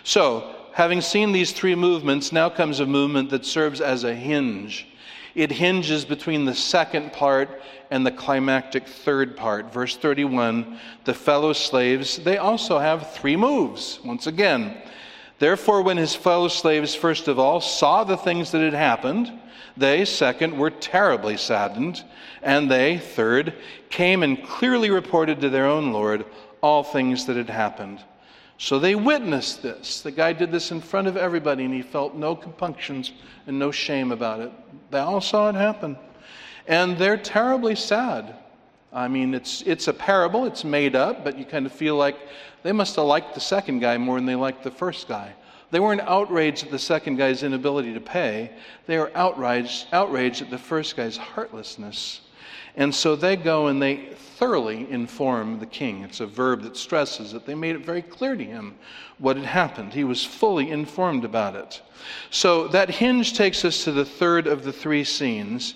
[0.04, 4.88] So, having seen these three movements, now comes a movement that serves as a hinge.
[5.36, 9.72] It hinges between the second part and the climactic third part.
[9.72, 14.00] Verse 31 the fellow slaves, they also have three moves.
[14.04, 14.82] Once again,
[15.40, 19.32] therefore, when his fellow slaves, first of all, saw the things that had happened,
[19.78, 22.04] they, second, were terribly saddened.
[22.42, 23.54] And they, third,
[23.90, 26.26] came and clearly reported to their own Lord
[26.62, 28.04] all things that had happened.
[28.58, 30.02] So they witnessed this.
[30.02, 33.14] The guy did this in front of everybody, and he felt no compunctions
[33.46, 34.52] and no shame about it.
[34.90, 35.98] They all saw it happen.
[36.68, 38.36] And they're terribly sad.
[38.92, 42.18] I mean, it's, it's a parable, it's made up, but you kind of feel like
[42.64, 45.34] they must have liked the second guy more than they liked the first guy.
[45.70, 48.52] They weren't outraged at the second guy's inability to pay.
[48.86, 52.22] They were outraged, outraged at the first guy's heartlessness.
[52.78, 56.04] And so they go and they thoroughly inform the king.
[56.04, 57.46] It's a verb that stresses it.
[57.46, 58.76] They made it very clear to him
[59.18, 59.94] what had happened.
[59.94, 61.82] He was fully informed about it.
[62.30, 65.74] So that hinge takes us to the third of the three scenes.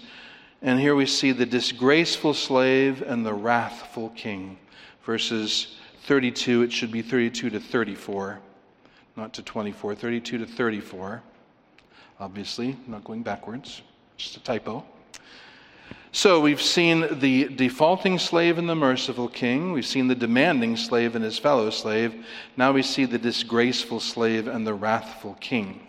[0.61, 4.57] And here we see the disgraceful slave and the wrathful king.
[5.03, 8.39] Verses 32, it should be 32 to 34
[9.15, 11.21] not to 24, 32 to 34.
[12.19, 13.81] Obviously, not going backwards,
[14.17, 14.85] just a typo.
[16.13, 19.71] So we've seen the defaulting slave and the merciful king.
[19.71, 22.25] We've seen the demanding slave and his fellow slave.
[22.57, 25.87] Now we see the disgraceful slave and the wrathful king.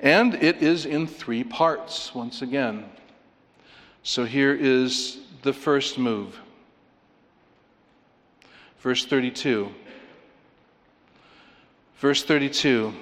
[0.00, 2.84] And it is in three parts, once again.
[4.02, 6.38] So here is the first move.
[8.80, 9.72] Verse 32.
[11.98, 12.94] Verse 32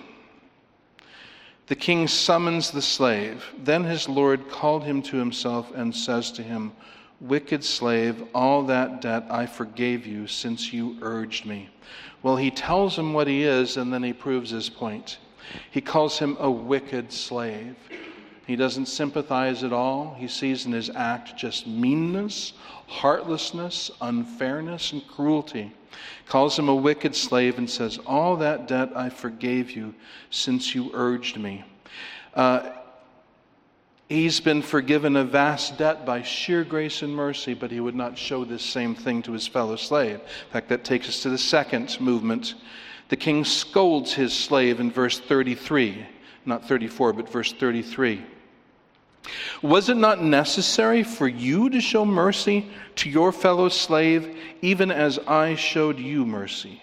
[1.66, 3.44] The king summons the slave.
[3.58, 6.72] Then his Lord called him to himself and says to him,
[7.20, 11.70] Wicked slave, all that debt I forgave you since you urged me.
[12.22, 15.18] Well, he tells him what he is, and then he proves his point.
[15.70, 17.76] He calls him a wicked slave.
[18.46, 20.14] He doesn't sympathize at all.
[20.18, 22.52] He sees in his act just meanness,
[22.86, 25.72] heartlessness, unfairness, and cruelty
[26.26, 29.94] calls him a wicked slave, and says, All that debt I forgave you
[30.30, 31.64] since you urged me.
[32.34, 32.70] Uh,
[34.08, 38.18] he's been forgiven a vast debt by sheer grace and mercy, but he would not
[38.18, 40.20] show this same thing to his fellow slave.
[40.20, 42.54] In fact, that takes us to the second movement.
[43.08, 46.06] The king scolds his slave in verse 33,
[46.44, 48.24] not 34, but verse 33.
[49.62, 55.18] Was it not necessary for you to show mercy to your fellow slave, even as
[55.20, 56.80] I showed you mercy?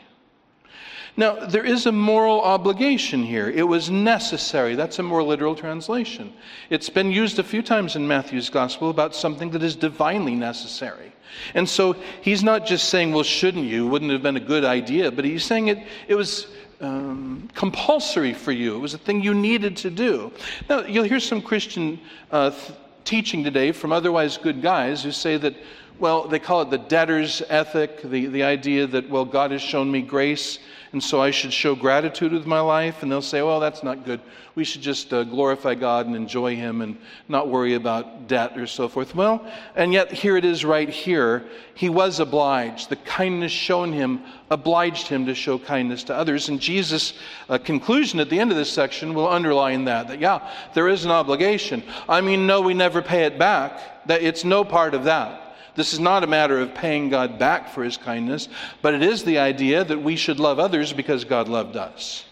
[1.15, 3.47] Now, there is a moral obligation here.
[3.47, 4.73] It was necessary.
[4.73, 6.33] That's a more literal translation.
[6.71, 11.13] It's been used a few times in Matthew's gospel about something that is divinely necessary.
[11.53, 13.85] And so he's not just saying, well, shouldn't you?
[13.87, 15.11] Wouldn't have been a good idea.
[15.11, 16.47] But he's saying it, it was
[16.83, 18.75] um, compulsory for you.
[18.75, 20.31] It was a thing you needed to do.
[20.69, 21.99] Now, you'll hear some Christian
[22.31, 22.73] uh, th-
[23.05, 25.55] teaching today from otherwise good guys who say that,
[25.99, 29.91] well, they call it the debtor's ethic, the, the idea that, well, God has shown
[29.91, 30.59] me grace
[30.93, 33.01] and so I should show gratitude with my life.
[33.01, 34.21] And they'll say, well, that's not good.
[34.53, 38.67] We should just uh, glorify God and enjoy Him and not worry about debt or
[38.67, 39.15] so forth.
[39.15, 39.43] Well,
[39.75, 41.45] and yet here it is right here.
[41.73, 42.89] He was obliged.
[42.89, 46.49] The kindness shown him obliged him to show kindness to others.
[46.49, 47.13] And Jesus'
[47.49, 51.05] uh, conclusion at the end of this section will underline that, that, yeah, there is
[51.05, 51.81] an obligation.
[52.07, 54.05] I mean, no, we never pay it back.
[54.05, 55.42] That it's no part of that.
[55.75, 58.47] This is not a matter of paying God back for his kindness,
[58.81, 62.25] but it is the idea that we should love others because God loved us.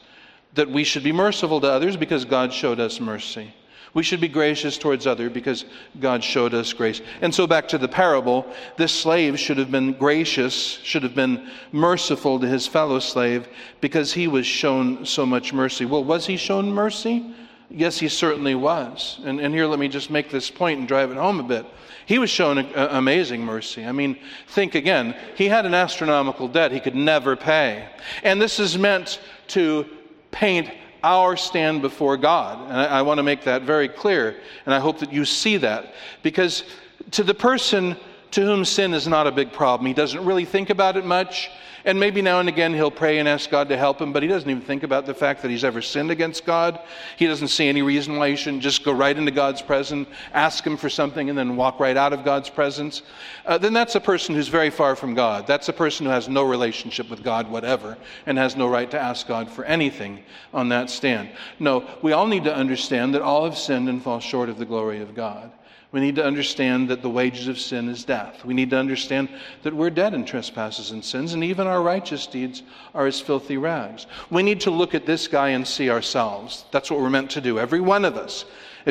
[0.54, 3.54] That we should be merciful to others because God showed us mercy.
[3.94, 5.66] We should be gracious towards others because
[6.00, 7.02] God showed us grace.
[7.22, 8.46] And so back to the parable,
[8.78, 13.50] this slave should have been gracious, should have been merciful to his fellow slave
[13.82, 15.86] because he was shown so much mercy.
[15.86, 17.34] Well, was he shown mercy?
[17.74, 19.20] Yes, he certainly was.
[19.24, 21.66] And, and here, let me just make this point and drive it home a bit.
[22.06, 23.86] He was shown a, a, amazing mercy.
[23.86, 25.16] I mean, think again.
[25.36, 27.88] He had an astronomical debt he could never pay.
[28.24, 29.86] And this is meant to
[30.32, 30.70] paint
[31.04, 32.62] our stand before God.
[32.70, 34.42] And I, I want to make that very clear.
[34.66, 35.94] And I hope that you see that.
[36.24, 36.64] Because
[37.12, 37.96] to the person
[38.32, 41.50] to whom sin is not a big problem, he doesn't really think about it much.
[41.84, 44.30] And maybe now and again he'll pray and ask God to help him, but he
[44.30, 46.80] doesn't even think about the fact that he's ever sinned against God.
[47.18, 50.66] He doesn't see any reason why he shouldn't just go right into God's presence, ask
[50.66, 53.02] him for something, and then walk right out of God's presence.
[53.46, 55.48] Uh, then that's a person who's very far from God.
[55.48, 59.00] That's a person who has no relationship with God whatever and has no right to
[59.00, 61.30] ask God for anything on that stand.
[61.58, 64.66] No, we all need to understand that all have sinned and fall short of the
[64.66, 65.52] glory of God.
[65.92, 68.46] We need to understand that the wages of sin is death.
[68.46, 69.28] We need to understand
[69.64, 73.58] that we're dead in trespasses and sins, and even our righteous deeds are as filthy
[73.58, 74.08] rags.
[74.30, 76.64] We need to look at this guy and see ourselves.
[76.72, 78.46] That's what we're meant to do, every one of us.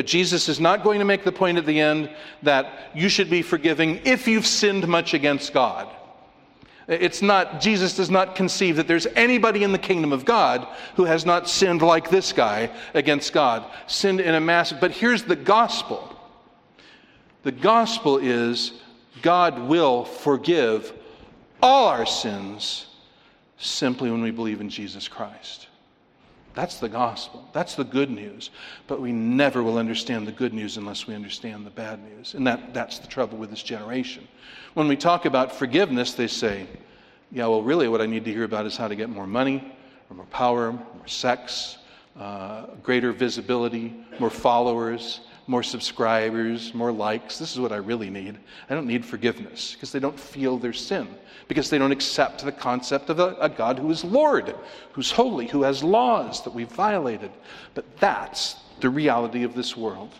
[0.05, 2.09] Jesus is not going to make the point at the end
[2.43, 5.89] that you should be forgiving if you've sinned much against God.
[6.87, 11.05] It's not, Jesus does not conceive that there's anybody in the kingdom of God who
[11.05, 14.79] has not sinned like this guy against God, sinned in a massive.
[14.79, 16.10] But here's the gospel
[17.43, 18.73] the gospel is
[19.21, 20.93] God will forgive
[21.61, 22.87] all our sins
[23.57, 25.67] simply when we believe in Jesus Christ.
[26.53, 27.47] That's the gospel.
[27.53, 28.49] That's the good news.
[28.87, 32.33] But we never will understand the good news unless we understand the bad news.
[32.33, 34.27] And that, that's the trouble with this generation.
[34.73, 36.67] When we talk about forgiveness, they say,
[37.31, 39.73] yeah, well, really, what I need to hear about is how to get more money,
[40.09, 41.77] or more power, more sex,
[42.19, 47.37] uh, greater visibility, more followers, more subscribers, more likes.
[47.37, 48.37] This is what I really need.
[48.69, 51.07] I don't need forgiveness because they don't feel their sin,
[51.47, 54.55] because they don't accept the concept of a, a, God who is Lord,
[54.93, 57.31] who's holy, who has laws that we've violated.
[57.73, 60.13] But that's the reality of this world.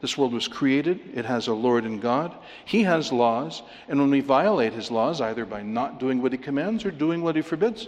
[0.00, 2.34] This world was created, it has a Lord and God.
[2.64, 6.38] He has laws, and when we violate his laws, either by not doing what he
[6.38, 7.86] commands or doing what he forbids,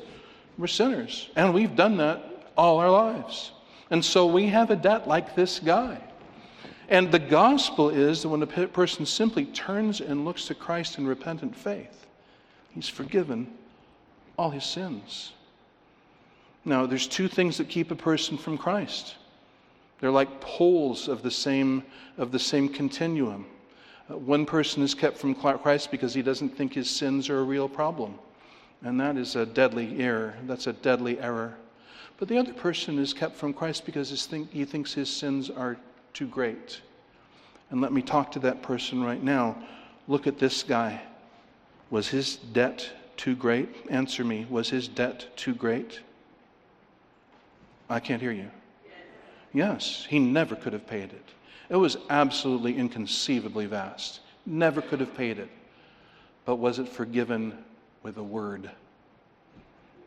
[0.57, 1.31] we're sinners.
[1.35, 2.23] And we've done that
[2.57, 3.51] all our lives.
[3.91, 6.01] And so we have a debt like this guy.
[6.89, 11.07] And the gospel is that when a person simply turns and looks to Christ in
[11.07, 12.07] repentant faith,
[12.71, 13.51] he's forgiven
[14.37, 15.33] all his sins.
[16.65, 19.17] Now, there's two things that keep a person from Christ.
[20.01, 21.83] They're like poles of the same,
[22.19, 23.47] of the same continuum.
[24.11, 27.45] Uh, one person is kept from Christ because he doesn't think his sins are a
[27.45, 28.19] real problem.
[28.83, 30.35] And that is a deadly error.
[30.45, 31.57] That's a deadly error.
[32.19, 34.11] But the other person is kept from Christ because
[34.53, 35.79] he thinks his sins are
[36.15, 36.81] too great.
[37.71, 39.57] And let me talk to that person right now.
[40.07, 41.03] Look at this guy.
[41.91, 43.69] Was his debt too great?
[43.91, 44.47] Answer me.
[44.49, 46.01] Was his debt too great?
[47.91, 48.51] I can't hear you.
[49.53, 51.29] Yes, he never could have paid it.
[51.69, 54.21] It was absolutely inconceivably vast.
[54.47, 55.49] Never could have paid it.
[56.45, 57.57] But was it forgiven
[58.03, 58.71] with a word?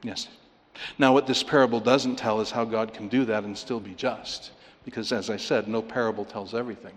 [0.04, 0.28] Yes.
[1.00, 3.94] Now, what this parable doesn't tell is how God can do that and still be
[3.94, 4.52] just.
[4.88, 6.94] Because, as I said, no parable tells everything.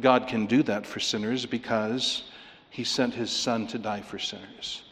[0.00, 2.22] God can do that for sinners because
[2.70, 4.84] he sent his son to die for sinners.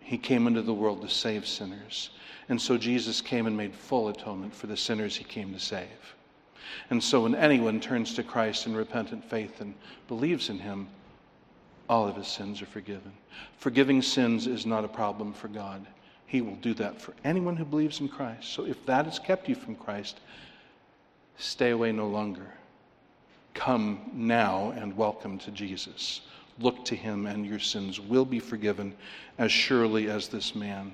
[0.00, 2.08] He came into the world to save sinners.
[2.48, 6.16] And so Jesus came and made full atonement for the sinners he came to save.
[6.88, 9.74] And so when anyone turns to Christ in repentant faith and
[10.08, 10.88] believes in him,
[11.90, 13.12] all of his sins are forgiven.
[13.58, 15.86] Forgiving sins is not a problem for God.
[16.24, 18.48] He will do that for anyone who believes in Christ.
[18.48, 20.20] So if that has kept you from Christ,
[21.36, 22.46] stay away no longer.
[23.54, 26.22] Come now and welcome to Jesus.
[26.58, 28.94] Look to him, and your sins will be forgiven
[29.38, 30.92] as surely as this man.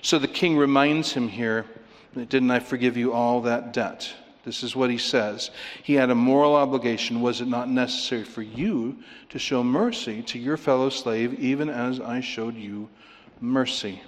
[0.00, 1.66] So the king reminds him here
[2.14, 4.12] Didn't I forgive you all that debt?
[4.44, 5.50] This is what he says.
[5.82, 7.20] He had a moral obligation.
[7.20, 8.96] Was it not necessary for you
[9.28, 12.88] to show mercy to your fellow slave, even as I showed you
[13.40, 14.02] mercy?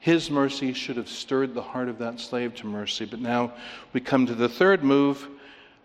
[0.00, 3.04] His mercy should have stirred the heart of that slave to mercy.
[3.04, 3.52] But now
[3.92, 5.28] we come to the third move.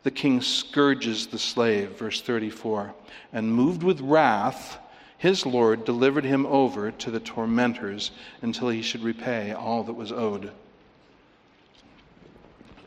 [0.03, 2.93] The king scourges the slave, verse 34.
[3.31, 4.77] And moved with wrath,
[5.17, 8.11] his Lord delivered him over to the tormentors
[8.41, 10.51] until he should repay all that was owed.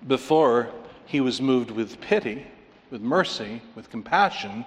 [0.06, 0.68] Before,
[1.06, 2.46] he was moved with pity,
[2.90, 4.64] with mercy, with compassion.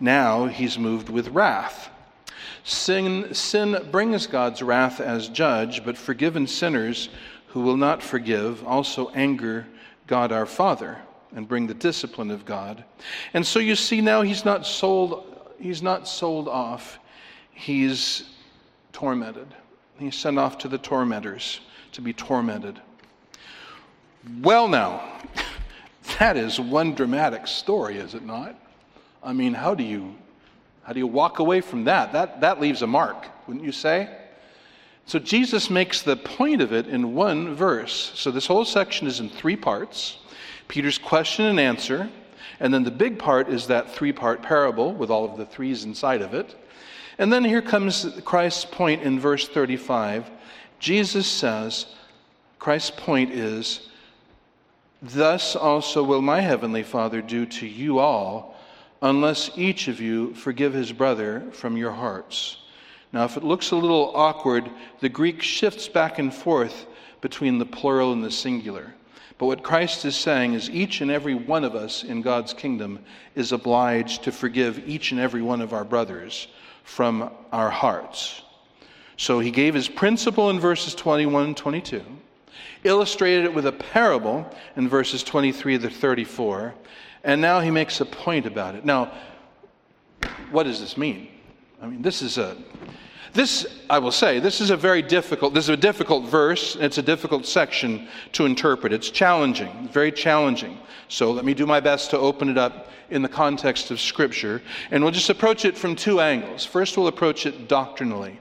[0.00, 1.90] Now he's moved with wrath.
[2.64, 7.08] Sin, sin brings God's wrath as judge, but forgiven sinners
[7.48, 9.66] who will not forgive also anger
[10.06, 10.98] God our Father
[11.34, 12.84] and bring the discipline of God.
[13.34, 16.98] And so you see now he's not sold, he's not sold off.
[17.58, 18.22] He's
[18.92, 19.48] tormented.
[19.98, 21.60] He's sent off to the tormentors
[21.90, 22.80] to be tormented.
[24.42, 25.02] Well, now,
[26.18, 28.56] that is one dramatic story, is it not?
[29.24, 30.14] I mean, how do you
[30.88, 32.14] how do you walk away from that?
[32.14, 34.08] That that leaves a mark, wouldn't you say?
[35.04, 38.10] So Jesus makes the point of it in one verse.
[38.14, 40.16] So this whole section is in three parts.
[40.66, 42.08] Peter's question and answer,
[42.58, 46.22] and then the big part is that three-part parable with all of the threes inside
[46.22, 46.56] of it.
[47.18, 50.30] And then here comes Christ's point in verse 35.
[50.78, 51.84] Jesus says,
[52.58, 53.90] Christ's point is
[55.02, 58.57] Thus also will my heavenly Father do to you all,
[59.02, 62.58] unless each of you forgive his brother from your hearts.
[63.12, 64.70] Now, if it looks a little awkward,
[65.00, 66.86] the Greek shifts back and forth
[67.20, 68.94] between the plural and the singular.
[69.38, 72.98] But what Christ is saying is each and every one of us in God's kingdom
[73.34, 76.48] is obliged to forgive each and every one of our brothers
[76.82, 78.42] from our hearts.
[79.16, 82.02] So he gave his principle in verses 21 and 22
[82.84, 86.74] illustrated it with a parable in verses 23 to 34,
[87.24, 88.84] and now he makes a point about it.
[88.84, 89.12] Now,
[90.50, 91.28] what does this mean?
[91.80, 92.56] I mean, this is a
[93.34, 96.98] this I will say, this is a very difficult this is a difficult verse, it's
[96.98, 98.92] a difficult section to interpret.
[98.92, 100.78] It's challenging, very challenging.
[101.08, 104.60] So let me do my best to open it up in the context of scripture,
[104.90, 106.66] and we'll just approach it from two angles.
[106.66, 108.38] First, we'll approach it doctrinally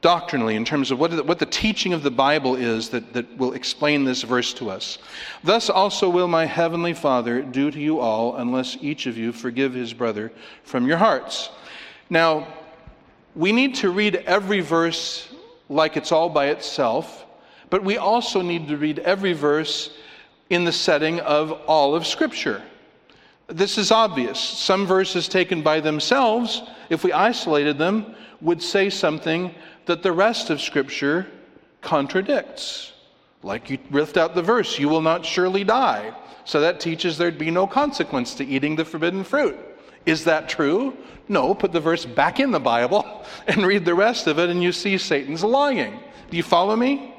[0.00, 3.36] doctrinally in terms of what the, what the teaching of the Bible is that, that
[3.36, 4.98] will explain this verse to us.
[5.44, 9.74] Thus also will my heavenly Father do to you all, unless each of you forgive
[9.74, 10.32] his brother
[10.62, 11.50] from your hearts.
[12.08, 12.48] Now,
[13.36, 15.28] we need to read every verse
[15.68, 17.26] like it's all by itself,
[17.68, 19.96] but we also need to read every verse
[20.48, 22.62] in the setting of all of Scripture.
[23.46, 24.40] This is obvious.
[24.40, 29.54] Some verses taken by themselves, if we isolated them, would say something
[29.90, 31.26] that the rest of Scripture
[31.80, 32.92] contradicts.
[33.42, 36.14] Like you lift out the verse, you will not surely die.
[36.44, 39.58] So that teaches there'd be no consequence to eating the forbidden fruit.
[40.06, 40.96] Is that true?
[41.28, 44.62] No, put the verse back in the Bible and read the rest of it, and
[44.62, 45.98] you see Satan's lying.
[46.30, 47.12] Do you follow me?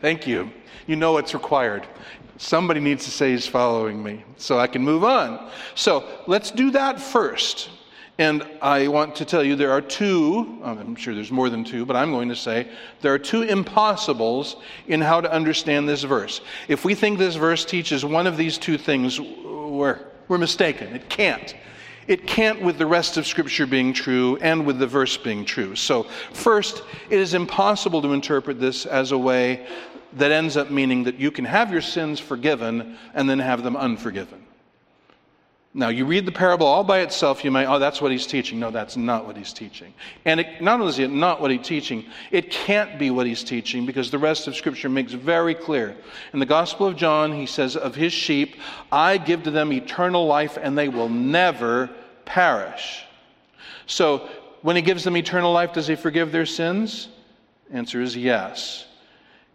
[0.00, 0.52] Thank you.
[0.86, 1.84] You know it's required.
[2.38, 5.50] Somebody needs to say he's following me so I can move on.
[5.74, 7.70] So let's do that first.
[8.20, 11.64] And I want to tell you there are two, oh, I'm sure there's more than
[11.64, 12.68] two, but I'm going to say
[13.00, 14.56] there are two impossibles
[14.88, 16.42] in how to understand this verse.
[16.68, 20.94] If we think this verse teaches one of these two things, we're, we're mistaken.
[20.94, 21.54] It can't.
[22.08, 25.74] It can't with the rest of Scripture being true and with the verse being true.
[25.74, 26.02] So,
[26.34, 29.66] first, it is impossible to interpret this as a way
[30.12, 33.78] that ends up meaning that you can have your sins forgiven and then have them
[33.78, 34.39] unforgiven.
[35.72, 38.58] Now, you read the parable all by itself, you may, oh, that's what he's teaching.
[38.58, 39.94] No, that's not what he's teaching.
[40.24, 43.44] And it, not only is it not what he's teaching, it can't be what he's
[43.44, 45.96] teaching because the rest of Scripture makes very clear.
[46.32, 48.56] In the Gospel of John, he says, Of his sheep,
[48.90, 51.88] I give to them eternal life, and they will never
[52.24, 53.04] perish.
[53.86, 54.28] So,
[54.62, 57.08] when he gives them eternal life, does he forgive their sins?
[57.72, 58.86] Answer is yes.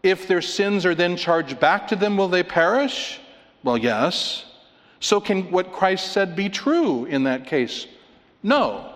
[0.01, 3.20] If their sins are then charged back to them, will they perish?
[3.63, 4.44] Well, yes.
[5.05, 7.85] So, can what Christ said be true in that case?
[8.41, 8.91] No.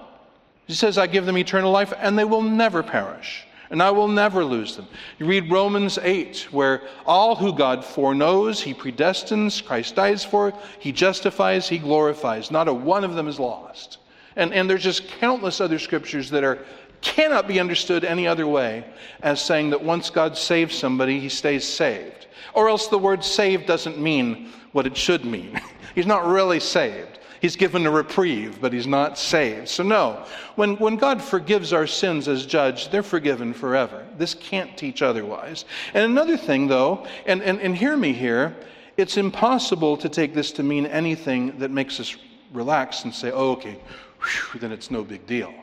[0.66, 4.07] He says, I give them eternal life, and they will never perish, and I will
[4.07, 4.88] never lose them.
[5.20, 10.91] You read Romans 8, where all who God foreknows, He predestines, Christ dies for, He
[10.91, 12.49] justifies, He glorifies.
[12.49, 13.99] Not a one of them is lost.
[14.36, 16.57] And, and there's just countless other scriptures that are
[17.01, 18.84] cannot be understood any other way
[19.22, 22.26] as saying that once God saves somebody, he stays saved.
[22.55, 25.62] Or else the word saved doesn't mean what it should mean.
[25.96, 27.20] he's not really saved.
[27.42, 29.70] He's given a reprieve, but he's not saved.
[29.70, 30.26] So, no,
[30.56, 34.06] when, when God forgives our sins as judge, they're forgiven forever.
[34.18, 35.64] This can't teach otherwise.
[35.94, 38.58] And another thing, though, and, and, and hear me here,
[38.98, 42.18] it's impossible to take this to mean anything that makes us
[42.52, 43.80] relax and say, oh, okay,
[44.20, 45.54] whew, then it's no big deal.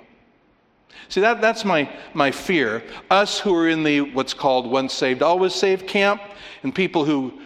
[1.09, 2.83] See, that, that's my, my fear.
[3.11, 6.23] Us who are in the what's called once saved, always saved camp,
[6.63, 7.39] and people who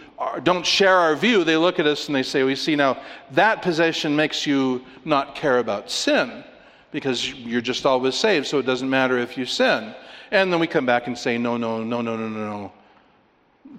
[0.43, 3.01] don't share our view, they look at us and they say, We see now,
[3.33, 6.45] that possession makes you not care about sin
[6.93, 9.95] because you're just always saved, so it doesn't matter if you sin.
[10.31, 12.73] And then we come back and say, No, no, no, no, no, no, no.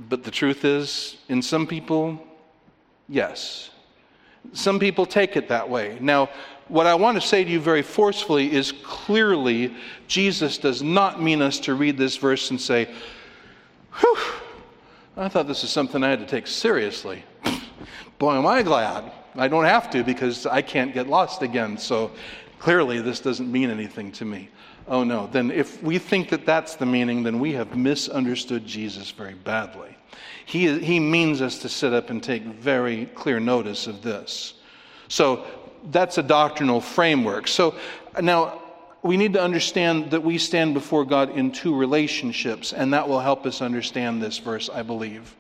[0.10, 2.26] But the truth is, in some people,
[3.08, 3.70] yes.
[4.54, 5.98] Some people take it that way.
[6.02, 6.30] Now,
[6.68, 9.76] what I want to say to you very forcefully is clearly
[10.08, 12.90] Jesus does not mean us to read this verse and say,
[14.00, 14.18] Whew,
[15.18, 17.24] I thought this is something I had to take seriously.
[18.18, 19.12] Boy, am I glad.
[19.36, 21.78] I don't have to because I can't get lost again.
[21.78, 22.12] So
[22.60, 24.50] clearly, this doesn't mean anything to me.
[24.88, 29.12] Oh no, then if we think that that's the meaning, then we have misunderstood Jesus
[29.12, 29.96] very badly.
[30.46, 34.56] He, he means us to sit up and take very clear notice of this.
[35.08, 35.46] So
[35.92, 37.48] that's a doctrinal framework.
[37.48, 37.76] So
[38.22, 38.62] now
[39.04, 43.20] we need to understand that we stand before God in two relationships, and that will
[43.20, 45.36] help us understand this verse, I believe.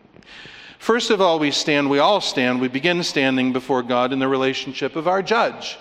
[0.80, 4.28] First of all, we stand, we all stand, we begin standing before God in the
[4.28, 5.78] relationship of our judge.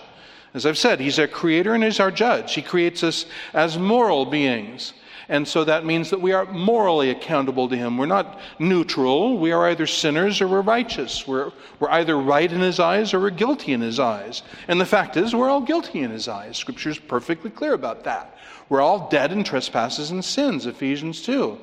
[0.53, 2.53] As I've said, He's our creator and He's our judge.
[2.53, 4.93] He creates us as moral beings.
[5.31, 7.97] And so that means that we are morally accountable to Him.
[7.97, 9.37] We're not neutral.
[9.37, 11.25] We are either sinners or we're righteous.
[11.25, 14.43] We're, we're either right in His eyes or we're guilty in His eyes.
[14.67, 16.57] And the fact is, we're all guilty in His eyes.
[16.57, 18.37] Scripture is perfectly clear about that.
[18.67, 21.57] We're all dead in trespasses and sins, Ephesians 2.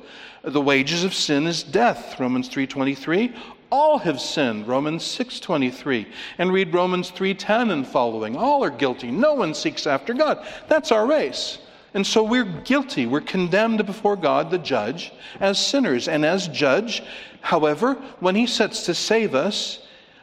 [0.45, 3.35] The wages of sin is death, Romans 3.23
[3.71, 6.07] all have sinned romans 6.23
[6.39, 10.91] and read romans 3.10 and following all are guilty no one seeks after god that's
[10.91, 11.59] our race
[11.93, 13.05] and so we're guilty.
[13.05, 16.07] We're condemned before God, the judge, as sinners.
[16.07, 17.03] And as judge,
[17.41, 19.79] however, when he sets to save us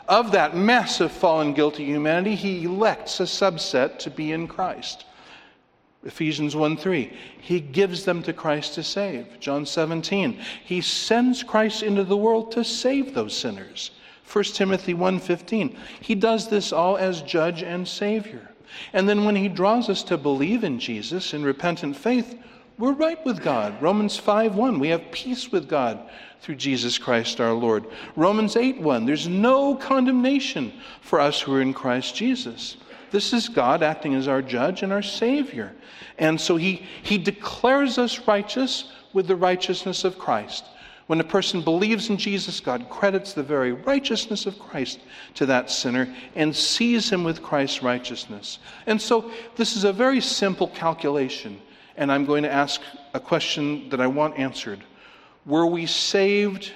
[0.09, 5.05] of that massive fallen, guilty humanity, he elects a subset to be in Christ.
[6.05, 7.13] Ephesians 1 3.
[7.41, 9.41] He gives them to Christ to save.
[9.41, 10.41] John 17.
[10.65, 13.91] He sends Christ into the world to save those sinners.
[14.25, 15.77] 1 Timothy 1:15.
[16.01, 18.51] He does this all as judge and savior.
[18.93, 22.39] And then when he draws us to believe in Jesus in repentant faith,
[22.79, 23.81] we're right with God.
[23.81, 25.99] Romans 5:1, we have peace with God
[26.41, 27.87] through Jesus Christ our Lord.
[28.17, 32.77] Romans 8:1, there's no condemnation for us who are in Christ Jesus.
[33.11, 35.73] This is God acting as our judge and our savior.
[36.19, 40.65] And so he, he declares us righteous with the righteousness of Christ.
[41.07, 44.99] When a person believes in Jesus, God credits the very righteousness of Christ
[45.35, 48.59] to that sinner and sees him with Christ's righteousness.
[48.87, 51.61] And so this is a very simple calculation.
[51.97, 52.81] And I'm going to ask
[53.15, 54.83] a question that I want answered
[55.45, 56.73] Were we saved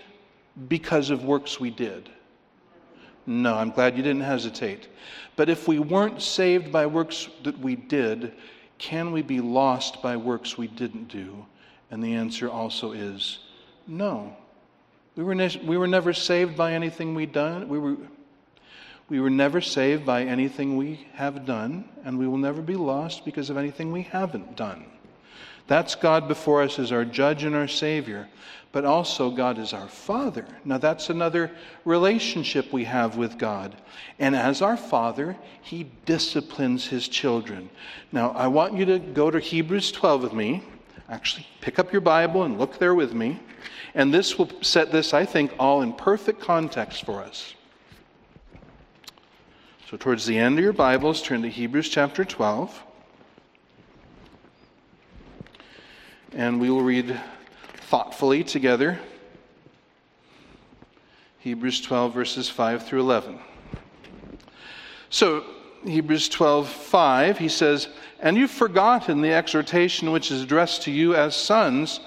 [0.69, 2.09] because of works we did?
[3.27, 4.89] No, I'm glad you didn't hesitate.
[5.35, 8.33] But if we weren't saved by works that we did,
[8.79, 11.45] can we be lost by works we didn't do?
[11.91, 13.39] And the answer also is
[13.91, 14.37] no.
[15.17, 17.69] We were, ne- we were never saved by anything we done.
[17.69, 17.97] We were,
[19.09, 23.25] we were never saved by anything we have done, and we will never be lost
[23.25, 24.85] because of anything we haven't done.
[25.67, 28.29] That's God before us as our judge and our Savior,
[28.73, 30.47] but also God is our Father.
[30.65, 31.51] Now, that's another
[31.85, 33.77] relationship we have with God.
[34.19, 37.69] And as our Father, He disciplines His children.
[38.13, 40.63] Now, I want you to go to Hebrews 12 with me.
[41.11, 43.39] Actually, pick up your Bible and look there with me.
[43.95, 47.55] And this will set this, I think, all in perfect context for us.
[49.91, 52.85] So, towards the end of your Bibles, turn to Hebrews chapter 12.
[56.33, 57.19] and we will read
[57.89, 58.99] thoughtfully together
[61.41, 63.39] Hebrews 12, verses 5 through 11.
[65.09, 65.45] So,
[65.85, 67.89] Hebrews 12, 5, he says,
[68.21, 72.01] And you've forgotten the exhortation which is addressed to you as sons.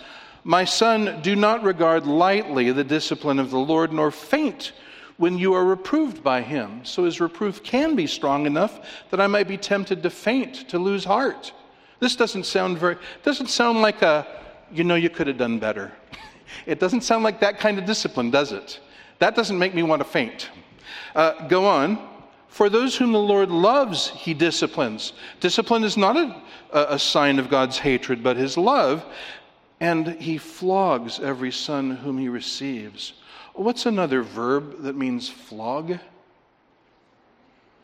[0.44, 4.74] My son, do not regard lightly the discipline of the Lord, nor faint
[5.18, 6.84] when you are reproved by him.
[6.84, 10.78] So his reproof can be strong enough that I might be tempted to faint, to
[10.78, 11.54] lose heart.
[12.00, 14.28] This doesn't sound very, doesn't sound like a,
[14.72, 15.92] you know, you could have done better.
[16.68, 18.80] It doesn't sound like that kind of discipline, does it?
[19.18, 20.52] That doesn't make me want to faint.
[21.16, 22.13] Uh, go on.
[22.54, 25.14] For those whom the Lord loves, he disciplines.
[25.40, 29.04] Discipline is not a, a sign of God's hatred, but his love.
[29.80, 33.14] And he flogs every son whom he receives.
[33.56, 35.98] What's another verb that means flog?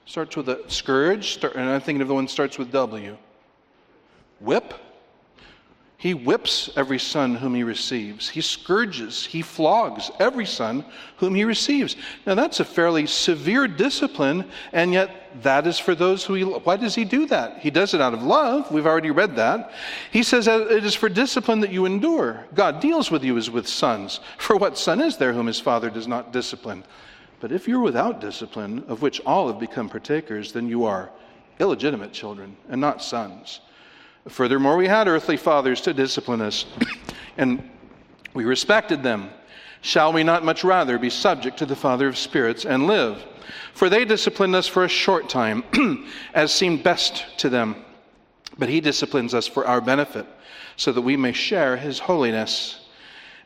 [0.05, 3.17] Starts with a scourge, and I'm thinking of the one that starts with W
[4.39, 4.75] whip.
[5.99, 8.29] He whips every son whom he receives.
[8.29, 10.85] He scourges, he flogs every son
[11.17, 11.97] whom he receives.
[12.25, 16.43] Now, that's a fairly severe discipline, and yet that is for those who he.
[16.43, 17.59] Why does he do that?
[17.59, 18.71] He does it out of love.
[18.71, 19.73] We've already read that.
[20.09, 22.45] He says it is for discipline that you endure.
[22.53, 24.21] God deals with you as with sons.
[24.37, 26.85] For what son is there whom his father does not discipline?
[27.41, 31.09] But if you're without discipline, of which all have become partakers, then you are
[31.59, 33.59] illegitimate children and not sons.
[34.29, 36.65] Furthermore, we had earthly fathers to discipline us,
[37.37, 37.67] and
[38.33, 39.29] we respected them.
[39.81, 43.23] Shall we not much rather be subject to the Father of spirits and live?
[43.73, 45.63] For they disciplined us for a short time,
[46.33, 47.75] as seemed best to them.
[48.57, 50.27] But he disciplines us for our benefit,
[50.75, 52.87] so that we may share his holiness.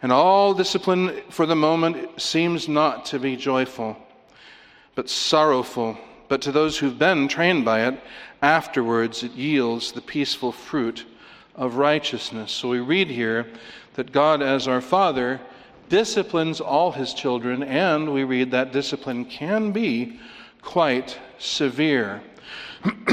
[0.01, 3.95] And all discipline for the moment seems not to be joyful,
[4.95, 5.97] but sorrowful.
[6.27, 8.01] But to those who've been trained by it,
[8.43, 11.05] afterwards it yields the peaceful fruit
[11.55, 12.51] of righteousness.
[12.51, 13.47] So we read here
[13.93, 15.39] that God, as our Father,
[15.87, 20.19] disciplines all his children, and we read that discipline can be
[20.61, 22.21] quite severe.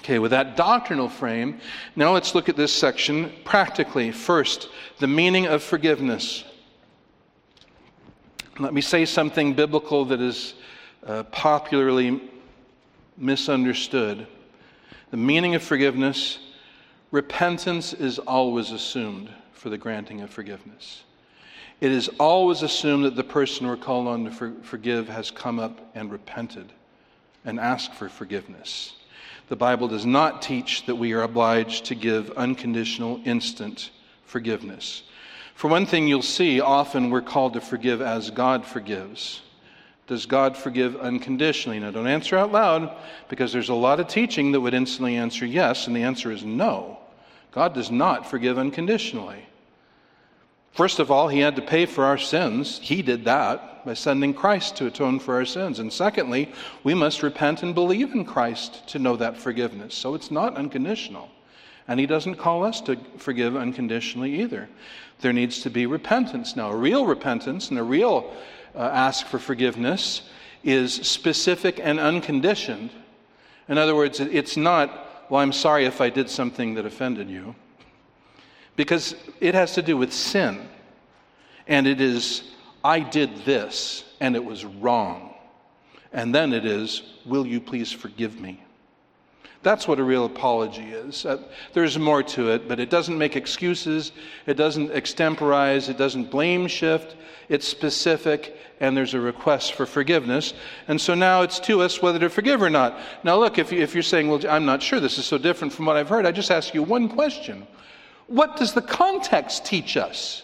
[0.00, 1.60] okay, with that doctrinal frame,
[1.94, 4.10] now let's look at this section practically.
[4.10, 4.68] First,
[4.98, 6.42] the meaning of forgiveness.
[8.58, 10.54] Let me say something biblical that is
[11.06, 12.20] uh, popularly
[13.16, 14.26] misunderstood.
[15.10, 16.38] The meaning of forgiveness,
[17.10, 21.04] repentance is always assumed for the granting of forgiveness.
[21.80, 25.58] It is always assumed that the person we're called on to for, forgive has come
[25.58, 26.72] up and repented
[27.44, 28.94] and asked for forgiveness.
[29.48, 33.90] The Bible does not teach that we are obliged to give unconditional, instant
[34.24, 35.02] forgiveness.
[35.54, 39.42] For one thing, you'll see often we're called to forgive as God forgives.
[40.06, 41.80] Does God forgive unconditionally?
[41.80, 42.94] Now, don't answer out loud
[43.28, 46.44] because there's a lot of teaching that would instantly answer yes, and the answer is
[46.44, 46.98] no.
[47.52, 49.46] God does not forgive unconditionally.
[50.72, 52.78] First of all, He had to pay for our sins.
[52.82, 55.78] He did that by sending Christ to atone for our sins.
[55.78, 56.52] And secondly,
[56.82, 59.94] we must repent and believe in Christ to know that forgiveness.
[59.94, 61.30] So it's not unconditional.
[61.86, 64.68] And He doesn't call us to forgive unconditionally either.
[65.20, 66.56] There needs to be repentance.
[66.56, 68.34] Now, a real repentance and a real
[68.74, 70.22] uh, ask for forgiveness
[70.62, 72.90] is specific and unconditioned.
[73.68, 77.54] In other words, it's not, well, I'm sorry if I did something that offended you,
[78.76, 80.68] because it has to do with sin.
[81.66, 82.42] And it is,
[82.82, 85.34] I did this and it was wrong.
[86.12, 88.62] And then it is, will you please forgive me?
[89.64, 91.26] That's what a real apology is.
[91.26, 91.38] Uh,
[91.72, 94.12] there's more to it, but it doesn't make excuses,
[94.46, 97.16] it doesn't extemporize, it doesn't blame shift.
[97.48, 100.54] It's specific, and there's a request for forgiveness.
[100.88, 102.98] And so now it's to us whether to forgive or not.
[103.22, 105.72] Now, look, if, you, if you're saying, well, I'm not sure, this is so different
[105.72, 107.66] from what I've heard, I just ask you one question
[108.26, 110.42] What does the context teach us?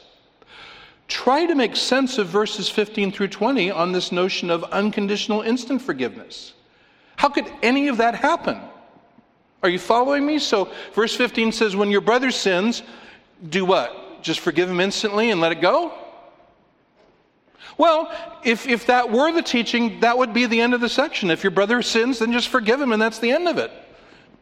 [1.09, 5.83] Try to make sense of verses 15 through 20 on this notion of unconditional instant
[5.83, 6.53] forgiveness.
[7.17, 8.61] How could any of that happen?
[9.63, 10.39] Are you following me?
[10.39, 12.83] So, verse 15 says, When your brother sins,
[13.49, 14.23] do what?
[14.23, 15.93] Just forgive him instantly and let it go?
[17.79, 18.13] Well,
[18.45, 21.31] if, if that were the teaching, that would be the end of the section.
[21.31, 23.71] If your brother sins, then just forgive him, and that's the end of it.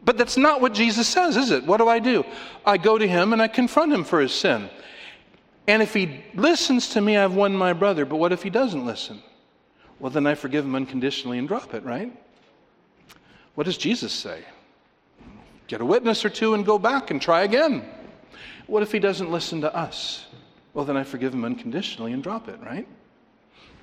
[0.03, 1.65] But that's not what Jesus says, is it?
[1.65, 2.25] What do I do?
[2.65, 4.69] I go to him and I confront him for his sin.
[5.67, 8.05] And if he listens to me, I've won my brother.
[8.05, 9.21] But what if he doesn't listen?
[9.99, 12.11] Well, then I forgive him unconditionally and drop it, right?
[13.55, 14.43] What does Jesus say?
[15.69, 17.87] Get a witness or two and go back and try again.
[18.65, 20.25] What if he doesn't listen to us?
[20.73, 22.87] Well, then I forgive him unconditionally and drop it, right?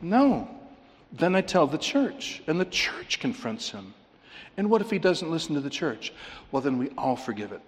[0.02, 0.48] No.
[1.12, 3.94] Then I tell the church, and the church confronts him.
[4.56, 6.12] And what if he doesn't listen to the church?
[6.50, 7.60] Well, then we all forgive it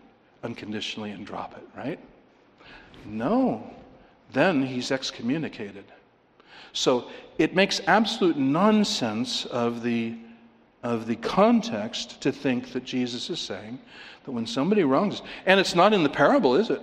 [0.42, 2.00] unconditionally and drop it, right?
[3.04, 3.70] No.
[4.32, 5.84] Then he's excommunicated.
[6.72, 7.08] So
[7.38, 10.16] it makes absolute nonsense of the,
[10.82, 13.78] of the context to think that Jesus is saying
[14.24, 16.80] that when somebody wrongs, us, and it's not in the parable, is it?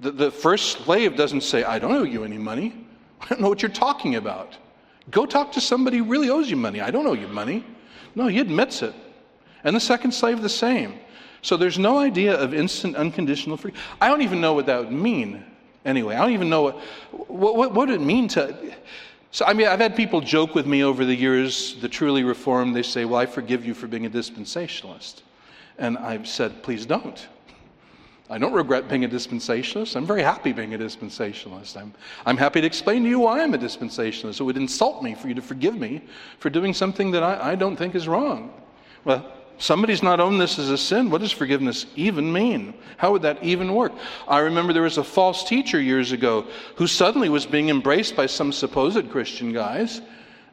[0.00, 2.86] The, the first slave doesn't say, I don't owe you any money.
[3.20, 4.56] I don't know what you're talking about.
[5.10, 6.80] Go talk to somebody who really owes you money.
[6.80, 7.64] I don't owe you money.
[8.14, 8.94] No, he admits it.
[9.64, 10.94] And the second slave, the same.
[11.42, 13.72] So there's no idea of instant unconditional free.
[14.00, 15.44] I don't even know what that would mean.
[15.84, 16.76] Anyway, I don't even know what,
[17.28, 18.74] what, what, what would it mean to.
[19.30, 22.74] So, I mean, I've had people joke with me over the years, the truly reformed,
[22.74, 25.22] they say, Well, I forgive you for being a dispensationalist.
[25.78, 27.28] And I've said, Please don't.
[28.30, 29.96] I don't regret being a dispensationalist.
[29.96, 31.76] I'm very happy being a dispensationalist.
[31.78, 31.94] I'm,
[32.26, 34.40] I'm happy to explain to you why I'm a dispensationalist.
[34.40, 36.02] It would insult me for you to forgive me
[36.38, 38.52] for doing something that I, I don't think is wrong.
[39.04, 41.10] Well, somebody's not owned this as a sin.
[41.10, 42.74] What does forgiveness even mean?
[42.96, 43.92] How would that even work?
[44.26, 46.46] I remember there was a false teacher years ago
[46.76, 50.00] who suddenly was being embraced by some supposed Christian guys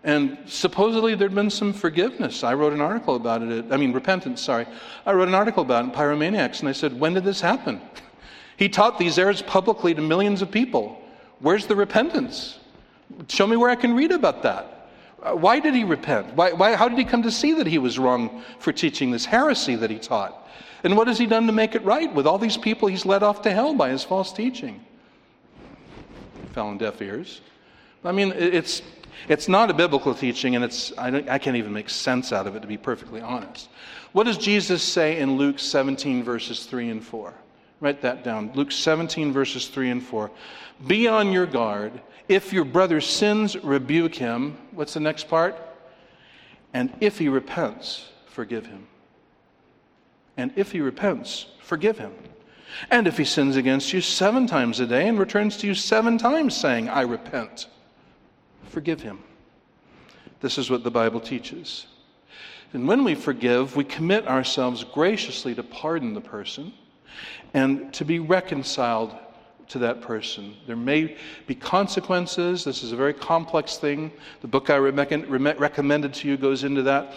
[0.05, 2.43] and supposedly there'd been some forgiveness.
[2.43, 3.65] I wrote an article about it.
[3.71, 4.67] I mean, repentance, sorry.
[5.03, 7.81] I wrote an article about it in Pyromaniacs, and I said, when did this happen?
[8.57, 11.01] he taught these errors publicly to millions of people.
[11.39, 12.59] Where's the repentance?
[13.27, 14.74] Show me where I can read about that.
[15.25, 16.33] Uh, why did he repent?
[16.35, 19.25] Why, why, how did he come to see that he was wrong for teaching this
[19.25, 20.47] heresy that he taught?
[20.83, 23.23] And what has he done to make it right with all these people he's led
[23.23, 24.85] off to hell by his false teaching?
[26.53, 27.41] Fell on deaf ears.
[28.03, 28.83] I mean, it's
[29.27, 32.55] it's not a biblical teaching, and it's, I, I can't even make sense out of
[32.55, 33.69] it, to be perfectly honest.
[34.11, 37.33] What does Jesus say in Luke 17, verses 3 and 4?
[37.81, 38.51] Write that down.
[38.53, 40.29] Luke 17, verses 3 and 4.
[40.85, 41.93] Be on your guard.
[42.27, 44.57] If your brother sins, rebuke him.
[44.71, 45.55] What's the next part?
[46.73, 48.87] And if he repents, forgive him.
[50.37, 52.13] And if he repents, forgive him.
[52.91, 56.17] And if he sins against you seven times a day and returns to you seven
[56.17, 57.67] times, saying, I repent,
[58.69, 59.19] forgive him.
[60.41, 61.87] This is what the Bible teaches.
[62.73, 66.73] And when we forgive, we commit ourselves graciously to pardon the person
[67.53, 69.15] and to be reconciled
[69.69, 70.55] to that person.
[70.67, 72.63] There may be consequences.
[72.63, 74.11] This is a very complex thing.
[74.41, 77.15] The book I recommended to you goes into that.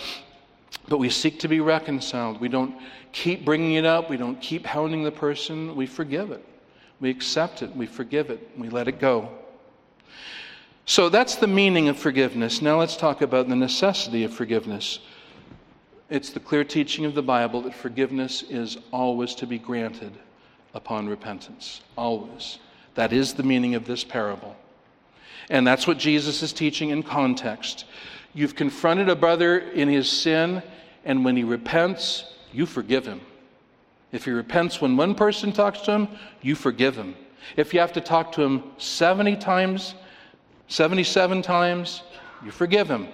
[0.88, 2.40] But we seek to be reconciled.
[2.40, 2.74] We don't
[3.12, 4.10] keep bringing it up.
[4.10, 5.74] We don't keep hounding the person.
[5.76, 6.44] We forgive it.
[7.00, 7.74] We accept it.
[7.76, 8.50] We forgive it.
[8.56, 9.30] We let it go.
[10.84, 12.62] So that's the meaning of forgiveness.
[12.62, 15.00] Now let's talk about the necessity of forgiveness.
[16.10, 20.12] It's the clear teaching of the Bible that forgiveness is always to be granted
[20.74, 21.80] upon repentance.
[21.96, 22.58] Always.
[22.94, 24.56] That is the meaning of this parable.
[25.50, 27.84] And that's what Jesus is teaching in context.
[28.34, 30.62] You've confronted a brother in his sin,
[31.04, 33.20] and when he repents, you forgive him.
[34.12, 36.08] If he repents when one person talks to him,
[36.42, 37.14] you forgive him.
[37.56, 39.94] If you have to talk to him 70 times,
[40.68, 42.02] 77 times,
[42.44, 43.08] you forgive him.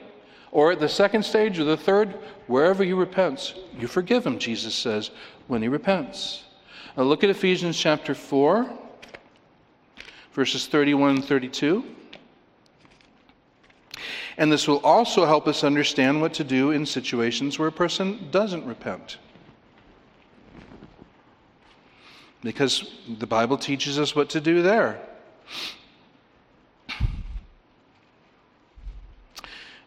[0.50, 2.14] Or at the second stage or the third,
[2.46, 5.11] wherever he repents, you forgive him, Jesus says,
[5.48, 6.44] when he repents.
[6.97, 8.70] Now look at Ephesians chapter 4,
[10.32, 11.84] verses 31 and 32.
[14.36, 18.28] And this will also help us understand what to do in situations where a person
[18.30, 19.18] doesn't repent.
[22.42, 25.01] Because the Bible teaches us what to do there.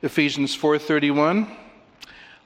[0.02, 1.48] Ephesians 4:31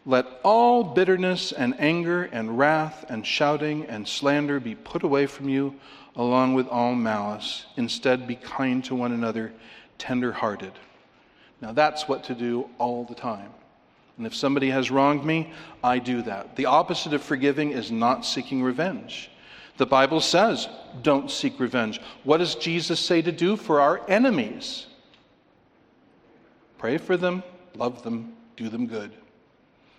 [0.05, 5.47] Let all bitterness and anger and wrath and shouting and slander be put away from
[5.47, 5.75] you
[6.15, 7.65] along with all malice.
[7.77, 9.53] Instead be kind to one another
[9.99, 10.73] tender-hearted.
[11.61, 13.51] Now that's what to do all the time.
[14.17, 16.55] And if somebody has wronged me I do that.
[16.55, 19.29] The opposite of forgiving is not seeking revenge.
[19.77, 20.67] The Bible says
[21.03, 22.01] don't seek revenge.
[22.23, 24.87] What does Jesus say to do for our enemies?
[26.79, 27.43] Pray for them,
[27.75, 29.11] love them, do them good.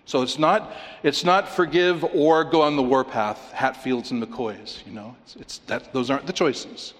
[0.05, 4.91] So it's not, it's not forgive or go on the warpath, Hatfields and McCoys, you
[4.91, 5.15] know.
[5.23, 6.93] It's, it's that, those aren't the choices.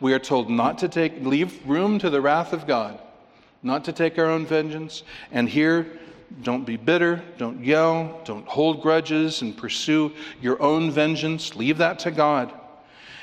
[0.00, 3.00] We are told not to take, leave room to the wrath of God.
[3.64, 5.02] not to take our own vengeance.
[5.32, 5.86] And here,
[6.42, 11.56] don't be bitter, don't yell, don't hold grudges and pursue your own vengeance.
[11.56, 12.52] Leave that to God.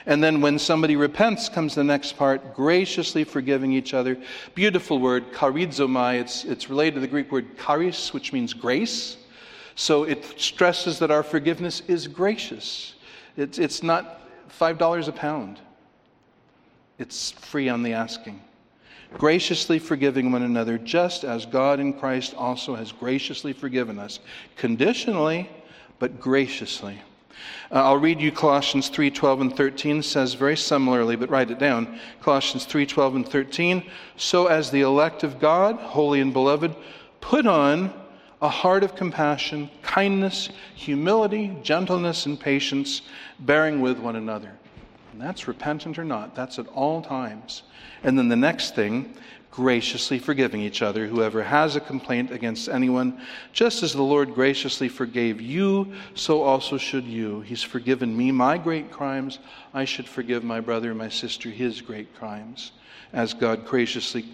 [0.08, 4.18] And then when somebody repents, comes the next part graciously forgiving each other.
[4.56, 6.20] Beautiful word, charizomai.
[6.20, 9.18] It's, it's related to the Greek word charis, which means grace.
[9.76, 12.96] So it stresses that our forgiveness is gracious.
[13.38, 14.22] It's, it's not
[14.60, 15.60] $5 a pound,
[17.00, 18.42] it's free on the asking.
[19.14, 24.20] Graciously forgiving one another, just as God in Christ also has graciously forgiven us,
[24.56, 25.50] conditionally,
[26.00, 27.02] but graciously.
[27.72, 31.60] Uh, I'll read you Colossians 3 12 and 13 says very similarly, but write it
[31.60, 32.00] down.
[32.22, 33.84] Colossians 3 12 and 13.
[34.16, 36.76] So, as the elect of God, holy and beloved,
[37.20, 37.94] put on
[38.42, 43.04] a heart of compassion, kindness, humility, gentleness, and patience,
[43.40, 44.52] bearing with one another.
[45.14, 47.64] And that's repentant or not, that's at all times.
[48.04, 49.14] And then the next thing,
[49.52, 53.20] graciously forgiving each other, whoever has a complaint against anyone,
[53.54, 57.42] just as the Lord graciously forgave you, so also should you.
[57.42, 59.40] He's forgiven me my great crimes.
[59.74, 62.72] I should forgive my brother and my sister his great crimes,
[63.14, 64.26] as God graciously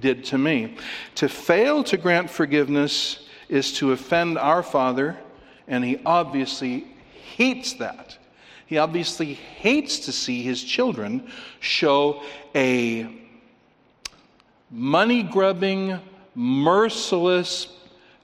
[0.00, 0.76] did to me.
[1.16, 5.16] To fail to grant forgiveness is to offend our Father,
[5.68, 6.86] and He obviously
[7.36, 8.16] hates that.
[8.66, 11.30] He obviously hates to see his children
[11.60, 12.22] show
[12.54, 13.08] a
[14.70, 16.00] money grubbing,
[16.34, 17.68] merciless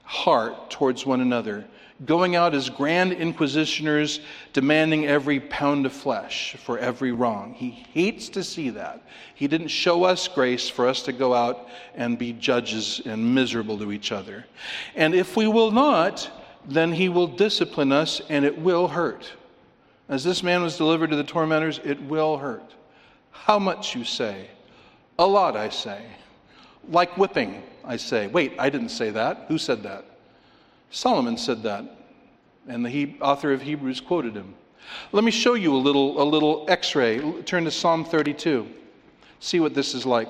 [0.03, 1.65] heart towards one another,
[2.05, 4.19] going out as grand inquisitioners,
[4.51, 7.53] demanding every pound of flesh for every wrong.
[7.53, 9.01] He hates to see that.
[9.35, 13.77] He didn't show us grace for us to go out and be judges and miserable
[13.79, 14.45] to each other.
[14.95, 16.29] And if we will not,
[16.67, 19.31] then he will discipline us and it will hurt.
[20.09, 22.73] As this man was delivered to the tormentors, it will hurt.
[23.31, 24.47] How much, you say?
[25.19, 26.05] A lot, I say.
[26.89, 28.27] Like whipping, I say.
[28.27, 29.45] Wait, I didn't say that.
[29.47, 30.05] Who said that?
[30.93, 31.83] Solomon said that.
[32.67, 34.55] And the he- author of Hebrews quoted him.
[35.11, 37.19] Let me show you a little, a little x ray.
[37.41, 38.65] Turn to Psalm 32.
[39.41, 40.29] See what this is like.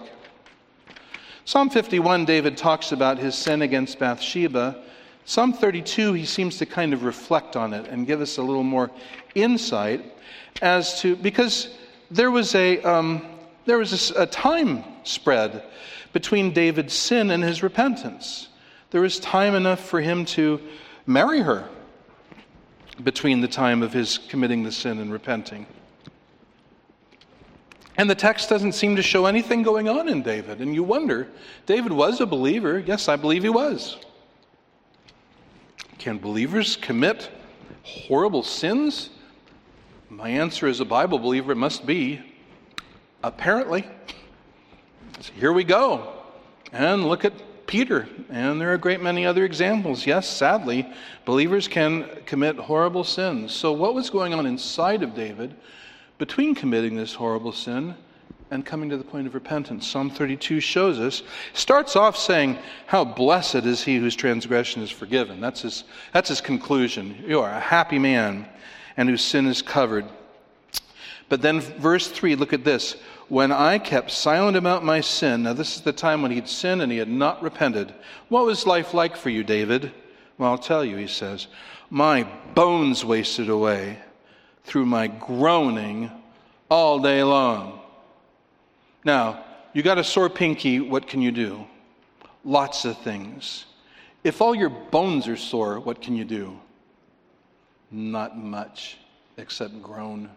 [1.45, 4.84] Psalm 51, David talks about his sin against Bathsheba
[5.26, 8.64] Psalm 32, he seems to kind of reflect on it and give us a little
[8.64, 8.91] more
[9.36, 10.03] insight
[10.61, 11.70] as to, because
[12.11, 13.26] there was a, um,
[13.66, 15.64] there was a, a time spread
[16.11, 18.49] between David's sin and his repentance.
[18.93, 20.61] There was time enough for him to
[21.07, 21.67] marry her
[23.03, 25.65] between the time of his committing the sin and repenting.
[27.97, 30.61] And the text doesn't seem to show anything going on in David.
[30.61, 31.27] And you wonder,
[31.65, 32.77] David was a believer.
[32.77, 33.97] Yes, I believe he was.
[35.97, 37.31] Can believers commit
[37.81, 39.09] horrible sins?
[40.11, 42.21] My answer as a Bible believer it must be
[43.23, 43.87] apparently.
[45.19, 46.13] So here we go.
[46.71, 47.33] And look at
[47.68, 48.07] Peter.
[48.30, 50.05] And there are a great many other examples.
[50.05, 50.91] Yes, sadly,
[51.26, 53.51] believers can commit horrible sins.
[53.51, 55.55] So, what was going on inside of David
[56.18, 57.95] between committing this horrible sin
[58.53, 59.88] and coming to the point of repentance.
[59.88, 65.41] Psalm 32 shows us, starts off saying, How blessed is he whose transgression is forgiven.
[65.41, 65.84] That's his,
[66.14, 67.24] that's his conclusion.
[67.28, 68.47] You are a happy man
[68.95, 70.05] and whose sin is covered.
[71.30, 72.95] But then, verse 3, look at this.
[73.30, 76.82] When I kept silent about my sin, now this is the time when he'd sinned
[76.82, 77.93] and he had not repented.
[78.30, 79.91] What was life like for you, David?
[80.38, 81.47] Well, I'll tell you, he says.
[81.89, 83.99] My bones wasted away
[84.63, 86.11] through my groaning
[86.69, 87.80] all day long.
[89.05, 89.43] Now,
[89.74, 91.65] you got a sore pinky, what can you do?
[92.43, 93.65] Lots of things.
[94.24, 96.59] If all your bones are sore, what can you do?
[97.91, 98.97] Not much,
[99.38, 100.30] except groan.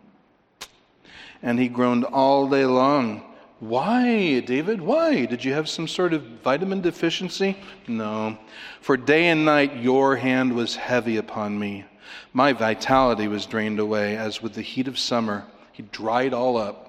[1.47, 3.22] And he groaned all day long.
[3.61, 4.80] Why, David?
[4.82, 5.26] Why?
[5.26, 7.57] Did you have some sort of vitamin deficiency?
[7.86, 8.36] No.
[8.80, 11.84] For day and night your hand was heavy upon me.
[12.32, 15.47] My vitality was drained away as with the heat of summer.
[15.70, 16.86] He dried all up.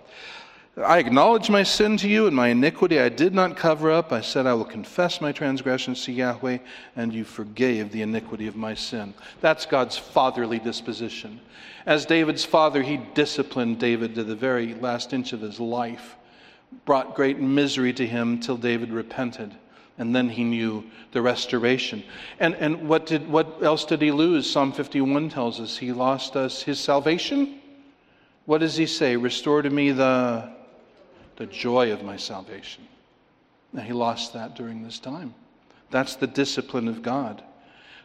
[0.86, 4.12] I acknowledge my sin to you and my iniquity I did not cover up.
[4.12, 6.60] I said, I will confess my transgressions to Yahweh,
[6.96, 9.16] and you forgave the iniquity of my sin.
[9.42, 11.42] That's God's fatherly disposition.
[11.88, 16.16] As David's father, he disciplined David to the very last inch of his life,
[16.86, 19.56] brought great misery to him till David repented.
[19.98, 22.04] And then he knew the restoration.
[22.40, 24.48] And, and what, did, what else did he lose?
[24.48, 27.62] Psalm 51 tells us he lost us his salvation.
[28.46, 29.16] What does he say?
[29.16, 30.56] Restore to me the
[31.38, 32.88] the joy of my salvation.
[33.74, 35.34] And he lost that during this time.
[35.90, 37.44] That's the discipline of God.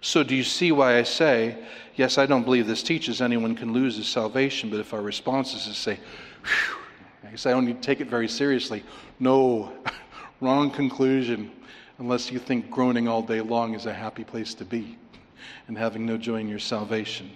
[0.01, 1.57] So, do you see why I say,
[1.95, 5.55] yes, I don't believe this teaches anyone can lose his salvation, but if our response
[5.55, 6.01] is to say,
[7.25, 8.83] I guess I don't need to take it very seriously.
[9.21, 9.73] No,
[10.43, 11.53] Wrong conclusion,
[11.99, 14.99] unless you think groaning all day long is a happy place to be
[15.69, 17.31] and having no joy in your salvation.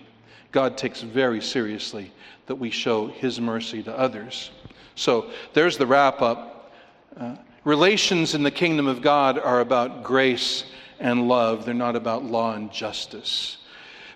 [0.51, 2.11] God takes very seriously
[2.47, 4.51] that we show His mercy to others.
[4.97, 6.73] So there's the wrap up.
[7.19, 10.65] Uh, relations in the kingdom of God are about grace
[10.99, 13.59] and love, they're not about law and justice.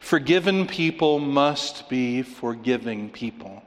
[0.01, 3.63] Forgiven people must be forgiving people.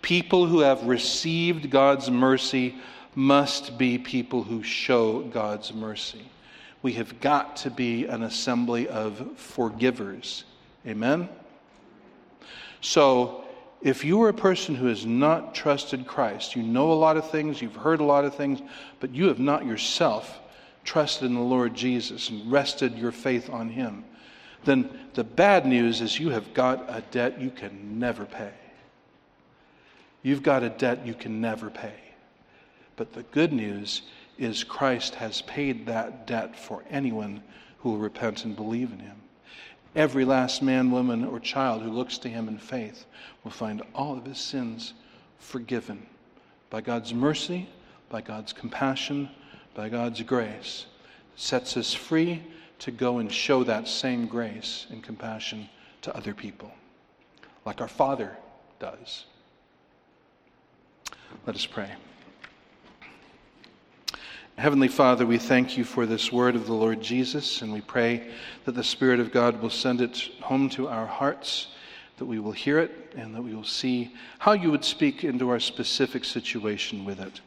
[0.00, 2.76] People who have received God's mercy
[3.14, 6.24] must be people who show God's mercy.
[6.82, 10.44] We have got to be an assembly of forgivers.
[10.86, 11.28] Amen?
[12.80, 13.45] So,
[13.86, 17.30] if you are a person who has not trusted Christ, you know a lot of
[17.30, 18.60] things, you've heard a lot of things,
[18.98, 20.40] but you have not yourself
[20.82, 24.04] trusted in the Lord Jesus and rested your faith on Him,
[24.64, 28.50] then the bad news is you have got a debt you can never pay.
[30.24, 31.94] You've got a debt you can never pay.
[32.96, 34.02] But the good news
[34.36, 37.40] is Christ has paid that debt for anyone
[37.78, 39.22] who will repent and believe in Him.
[39.96, 43.06] Every last man, woman, or child who looks to Him in faith
[43.42, 44.92] will find all of his sins
[45.38, 46.06] forgiven
[46.68, 47.66] by God's mercy,
[48.10, 49.30] by God's compassion,
[49.74, 50.84] by God's grace.
[51.34, 52.42] Sets us free
[52.80, 55.66] to go and show that same grace and compassion
[56.02, 56.70] to other people,
[57.64, 58.36] like our Father
[58.78, 59.24] does.
[61.46, 61.90] Let us pray.
[64.58, 68.30] Heavenly Father, we thank you for this word of the Lord Jesus, and we pray
[68.64, 71.66] that the Spirit of God will send it home to our hearts,
[72.16, 75.50] that we will hear it, and that we will see how you would speak into
[75.50, 77.42] our specific situation with it.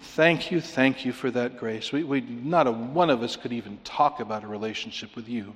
[0.00, 1.92] Thank you, thank you for that grace.
[1.92, 5.54] We, we, not a one of us could even talk about a relationship with you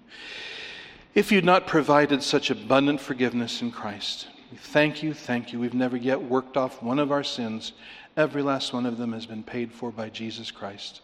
[1.16, 4.28] if you'd not provided such abundant forgiveness in Christ.
[4.52, 5.58] We thank you, thank you.
[5.58, 7.72] We've never yet worked off one of our sins
[8.16, 11.00] Every last one of them has been paid for by Jesus Christ.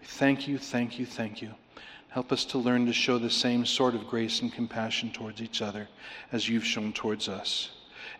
[0.00, 1.50] We thank you, thank you, thank you.
[2.08, 5.60] Help us to learn to show the same sort of grace and compassion towards each
[5.60, 5.88] other
[6.30, 7.70] as you've shown towards us.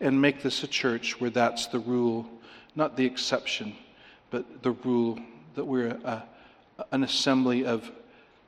[0.01, 2.28] And make this a church where that's the rule,
[2.74, 3.76] not the exception,
[4.30, 5.20] but the rule
[5.55, 6.24] that we're a,
[6.91, 7.89] an assembly of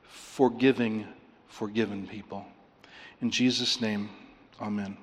[0.03, 1.07] forgiving,
[1.47, 2.45] forgiven people.
[3.21, 4.09] In Jesus' name,
[4.59, 4.97] amen.